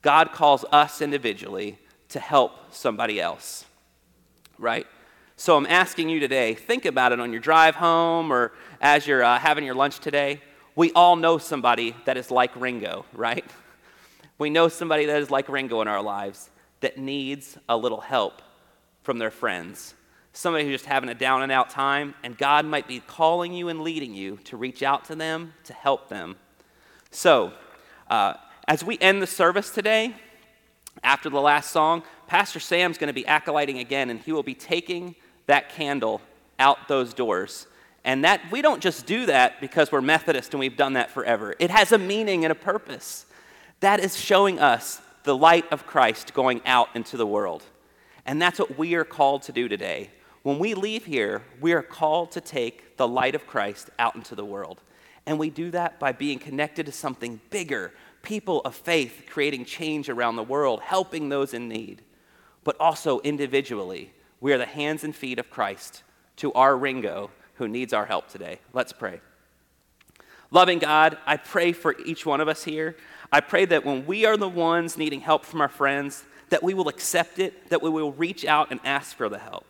God 0.00 0.32
calls 0.32 0.64
us 0.72 1.02
individually 1.02 1.78
to 2.08 2.20
help 2.20 2.72
somebody 2.72 3.20
else, 3.20 3.66
right? 4.58 4.86
So 5.36 5.56
I'm 5.56 5.66
asking 5.66 6.08
you 6.08 6.20
today, 6.20 6.54
think 6.54 6.86
about 6.86 7.12
it 7.12 7.20
on 7.20 7.32
your 7.32 7.40
drive 7.40 7.74
home 7.74 8.32
or 8.32 8.52
as 8.80 9.06
you're 9.06 9.22
uh, 9.22 9.38
having 9.38 9.64
your 9.64 9.74
lunch 9.74 9.98
today. 9.98 10.40
We 10.76 10.92
all 10.92 11.16
know 11.16 11.38
somebody 11.38 11.94
that 12.04 12.16
is 12.16 12.30
like 12.30 12.54
Ringo, 12.56 13.04
right? 13.12 13.44
We 14.38 14.50
know 14.50 14.68
somebody 14.68 15.06
that 15.06 15.20
is 15.20 15.30
like 15.30 15.48
Ringo 15.48 15.80
in 15.80 15.88
our 15.88 16.02
lives 16.02 16.50
that 16.80 16.98
needs 16.98 17.56
a 17.68 17.76
little 17.76 18.00
help 18.00 18.42
from 19.02 19.18
their 19.18 19.30
friends. 19.30 19.94
Somebody 20.32 20.64
who's 20.64 20.74
just 20.74 20.86
having 20.86 21.08
a 21.08 21.14
down 21.14 21.42
and 21.42 21.52
out 21.52 21.70
time, 21.70 22.14
and 22.24 22.36
God 22.36 22.64
might 22.64 22.88
be 22.88 23.00
calling 23.00 23.52
you 23.52 23.68
and 23.68 23.82
leading 23.82 24.14
you 24.14 24.38
to 24.44 24.56
reach 24.56 24.82
out 24.82 25.04
to 25.04 25.14
them, 25.14 25.54
to 25.64 25.72
help 25.72 26.08
them. 26.08 26.36
So, 27.10 27.52
uh, 28.10 28.34
as 28.66 28.82
we 28.82 28.98
end 28.98 29.22
the 29.22 29.26
service 29.26 29.70
today, 29.70 30.14
after 31.02 31.30
the 31.30 31.40
last 31.40 31.70
song, 31.70 32.02
Pastor 32.26 32.58
Sam's 32.58 32.98
going 32.98 33.08
to 33.08 33.14
be 33.14 33.24
acolyting 33.24 33.78
again, 33.78 34.10
and 34.10 34.18
he 34.20 34.32
will 34.32 34.42
be 34.42 34.54
taking 34.54 35.14
that 35.46 35.68
candle 35.68 36.20
out 36.58 36.88
those 36.88 37.14
doors. 37.14 37.66
And 38.04 38.24
that 38.24 38.40
we 38.50 38.62
don't 38.62 38.82
just 38.82 39.06
do 39.06 39.26
that 39.26 39.60
because 39.60 39.92
we're 39.92 40.00
Methodist 40.00 40.52
and 40.52 40.60
we've 40.60 40.76
done 40.76 40.94
that 40.94 41.10
forever. 41.10 41.54
It 41.58 41.70
has 41.70 41.92
a 41.92 41.98
meaning 41.98 42.44
and 42.44 42.52
a 42.52 42.54
purpose. 42.54 43.26
That 43.80 44.00
is 44.00 44.16
showing 44.16 44.58
us 44.58 45.00
the 45.24 45.36
light 45.36 45.70
of 45.72 45.86
Christ 45.86 46.34
going 46.34 46.60
out 46.66 46.88
into 46.94 47.16
the 47.16 47.26
world. 47.26 47.62
And 48.26 48.40
that's 48.40 48.58
what 48.58 48.78
we 48.78 48.94
are 48.94 49.04
called 49.04 49.42
to 49.42 49.52
do 49.52 49.68
today. 49.68 50.10
When 50.42 50.58
we 50.58 50.74
leave 50.74 51.06
here, 51.06 51.42
we 51.60 51.72
are 51.72 51.82
called 51.82 52.32
to 52.32 52.40
take 52.40 52.96
the 52.96 53.08
light 53.08 53.34
of 53.34 53.46
Christ 53.46 53.90
out 53.98 54.14
into 54.14 54.34
the 54.34 54.44
world. 54.44 54.82
And 55.26 55.38
we 55.38 55.48
do 55.48 55.70
that 55.70 55.98
by 55.98 56.12
being 56.12 56.38
connected 56.38 56.86
to 56.86 56.92
something 56.92 57.40
bigger, 57.50 57.92
people 58.22 58.60
of 58.62 58.74
faith 58.74 59.24
creating 59.28 59.64
change 59.64 60.08
around 60.10 60.36
the 60.36 60.42
world, 60.42 60.80
helping 60.80 61.28
those 61.28 61.54
in 61.54 61.68
need. 61.68 62.02
But 62.62 62.76
also 62.78 63.20
individually, 63.20 64.12
we 64.40 64.52
are 64.52 64.58
the 64.58 64.66
hands 64.66 65.04
and 65.04 65.16
feet 65.16 65.38
of 65.38 65.50
Christ 65.50 66.02
to 66.36 66.52
our 66.52 66.76
Ringo 66.76 67.30
who 67.54 67.68
needs 67.68 67.92
our 67.92 68.06
help 68.06 68.28
today. 68.28 68.58
Let's 68.72 68.92
pray. 68.92 69.20
Loving 70.50 70.78
God, 70.78 71.16
I 71.26 71.36
pray 71.36 71.72
for 71.72 71.96
each 72.04 72.26
one 72.26 72.40
of 72.40 72.48
us 72.48 72.64
here. 72.64 72.96
I 73.32 73.40
pray 73.40 73.64
that 73.66 73.84
when 73.84 74.06
we 74.06 74.24
are 74.24 74.36
the 74.36 74.48
ones 74.48 74.96
needing 74.96 75.20
help 75.20 75.44
from 75.44 75.60
our 75.60 75.68
friends, 75.68 76.24
that 76.50 76.62
we 76.62 76.74
will 76.74 76.88
accept 76.88 77.38
it, 77.38 77.70
that 77.70 77.82
we 77.82 77.90
will 77.90 78.12
reach 78.12 78.44
out 78.44 78.70
and 78.70 78.80
ask 78.84 79.16
for 79.16 79.28
the 79.28 79.38
help. 79.38 79.66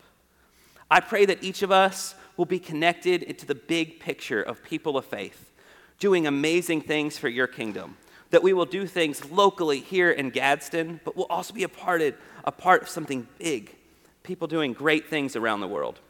I 0.91 1.01
pray 1.01 1.25
that 1.25 1.43
each 1.43 1.63
of 1.63 1.71
us 1.71 2.15
will 2.37 2.47
be 2.47 2.59
connected 2.59 3.23
into 3.23 3.47
the 3.47 3.55
big 3.55 4.01
picture 4.01 4.43
of 4.43 4.63
people 4.63 4.99
of 4.99 5.05
faith, 5.05 5.53
doing 5.99 6.27
amazing 6.27 6.83
things 6.83 7.17
for 7.17 7.29
your 7.29 7.47
kingdom 7.47 7.97
that 8.35 8.43
we 8.43 8.53
will 8.53 8.67
do 8.67 8.85
things 8.85 9.31
locally 9.31 9.79
here 9.79 10.11
in 10.11 10.29
Gadsden, 10.29 10.99
but 11.05 11.17
we'll 11.17 11.27
also 11.27 11.55
be 11.55 11.63
a 11.63 11.69
part 11.69 12.03
of, 12.03 12.15
a 12.43 12.51
part 12.51 12.83
of 12.83 12.89
something 12.89 13.29
big, 13.39 13.73
people 14.25 14.49
doing 14.49 14.73
great 14.73 15.09
things 15.09 15.37
around 15.37 15.61
the 15.61 15.69
world. 15.69 16.01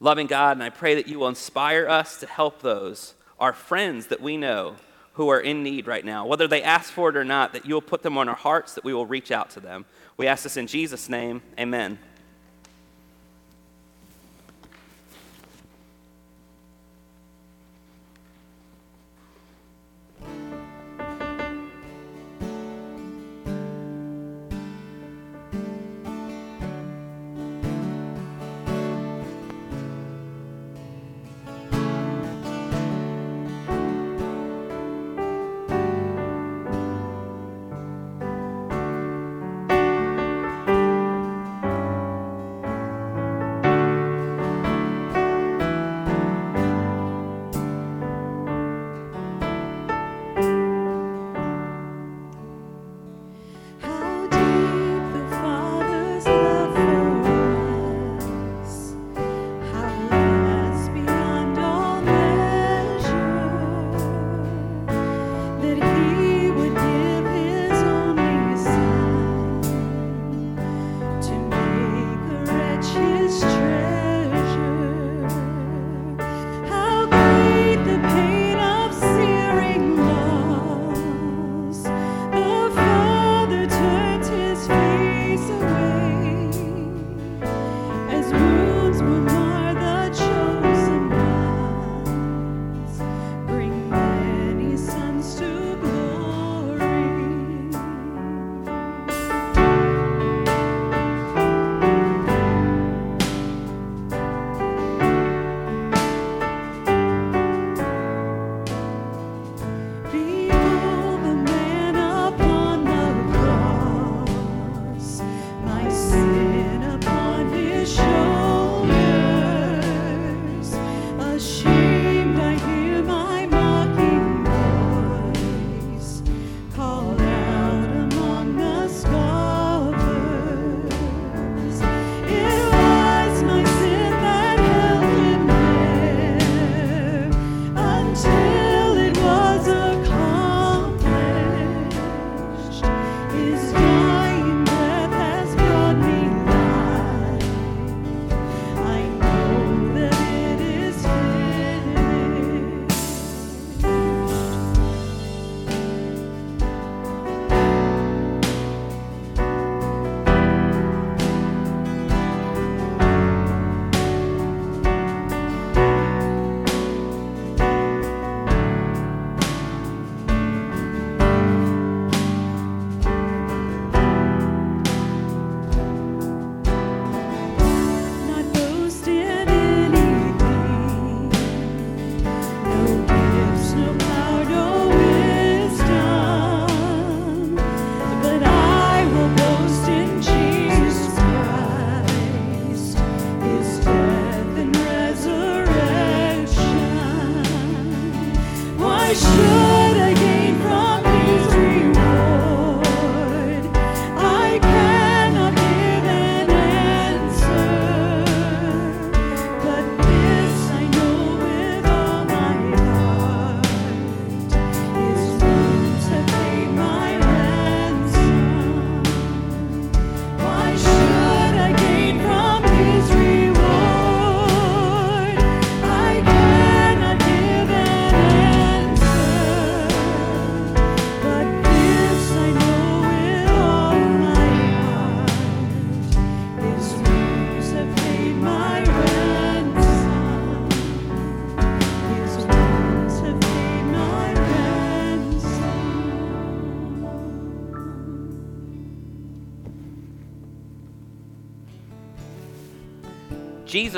Loving 0.00 0.26
God, 0.26 0.58
and 0.58 0.62
I 0.62 0.68
pray 0.68 0.94
that 0.96 1.08
you 1.08 1.18
will 1.18 1.28
inspire 1.28 1.88
us 1.88 2.20
to 2.20 2.26
help 2.26 2.60
those, 2.60 3.14
our 3.40 3.54
friends 3.54 4.08
that 4.08 4.20
we 4.20 4.36
know, 4.36 4.76
who 5.18 5.28
are 5.30 5.40
in 5.40 5.64
need 5.64 5.88
right 5.88 6.04
now, 6.04 6.24
whether 6.24 6.46
they 6.46 6.62
ask 6.62 6.92
for 6.92 7.10
it 7.10 7.16
or 7.16 7.24
not, 7.24 7.52
that 7.52 7.66
you 7.66 7.74
will 7.74 7.82
put 7.82 8.02
them 8.02 8.16
on 8.16 8.28
our 8.28 8.36
hearts, 8.36 8.74
that 8.74 8.84
we 8.84 8.94
will 8.94 9.04
reach 9.04 9.32
out 9.32 9.50
to 9.50 9.58
them. 9.58 9.84
We 10.16 10.28
ask 10.28 10.44
this 10.44 10.56
in 10.56 10.68
Jesus' 10.68 11.08
name. 11.08 11.42
Amen. 11.58 11.98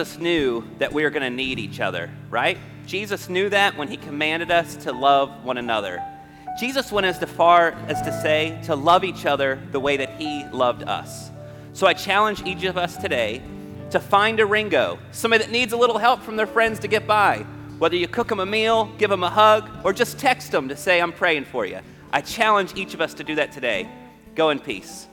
Jesus 0.00 0.18
knew 0.18 0.64
that 0.78 0.94
we 0.94 1.02
were 1.02 1.10
going 1.10 1.24
to 1.24 1.28
need 1.28 1.58
each 1.58 1.78
other, 1.78 2.08
right? 2.30 2.56
Jesus 2.86 3.28
knew 3.28 3.50
that 3.50 3.76
when 3.76 3.86
he 3.86 3.98
commanded 3.98 4.50
us 4.50 4.74
to 4.76 4.92
love 4.92 5.44
one 5.44 5.58
another. 5.58 6.02
Jesus 6.58 6.90
went 6.90 7.04
as 7.04 7.18
far 7.32 7.72
as 7.86 8.00
to 8.00 8.22
say 8.22 8.58
to 8.64 8.74
love 8.74 9.04
each 9.04 9.26
other 9.26 9.60
the 9.72 9.78
way 9.78 9.98
that 9.98 10.18
he 10.18 10.46
loved 10.54 10.84
us. 10.84 11.30
So 11.74 11.86
I 11.86 11.92
challenge 11.92 12.42
each 12.46 12.64
of 12.64 12.78
us 12.78 12.96
today 12.96 13.42
to 13.90 14.00
find 14.00 14.40
a 14.40 14.46
Ringo, 14.46 14.98
somebody 15.12 15.44
that 15.44 15.52
needs 15.52 15.74
a 15.74 15.76
little 15.76 15.98
help 15.98 16.22
from 16.22 16.36
their 16.36 16.46
friends 16.46 16.78
to 16.78 16.88
get 16.88 17.06
by. 17.06 17.44
Whether 17.78 17.96
you 17.96 18.08
cook 18.08 18.28
them 18.28 18.40
a 18.40 18.46
meal, 18.46 18.90
give 18.96 19.10
them 19.10 19.22
a 19.22 19.28
hug, 19.28 19.68
or 19.84 19.92
just 19.92 20.18
text 20.18 20.50
them 20.50 20.70
to 20.70 20.76
say, 20.78 21.02
I'm 21.02 21.12
praying 21.12 21.44
for 21.44 21.66
you. 21.66 21.80
I 22.10 22.22
challenge 22.22 22.74
each 22.74 22.94
of 22.94 23.02
us 23.02 23.12
to 23.14 23.22
do 23.22 23.34
that 23.34 23.52
today. 23.52 23.86
Go 24.34 24.48
in 24.48 24.60
peace. 24.60 25.08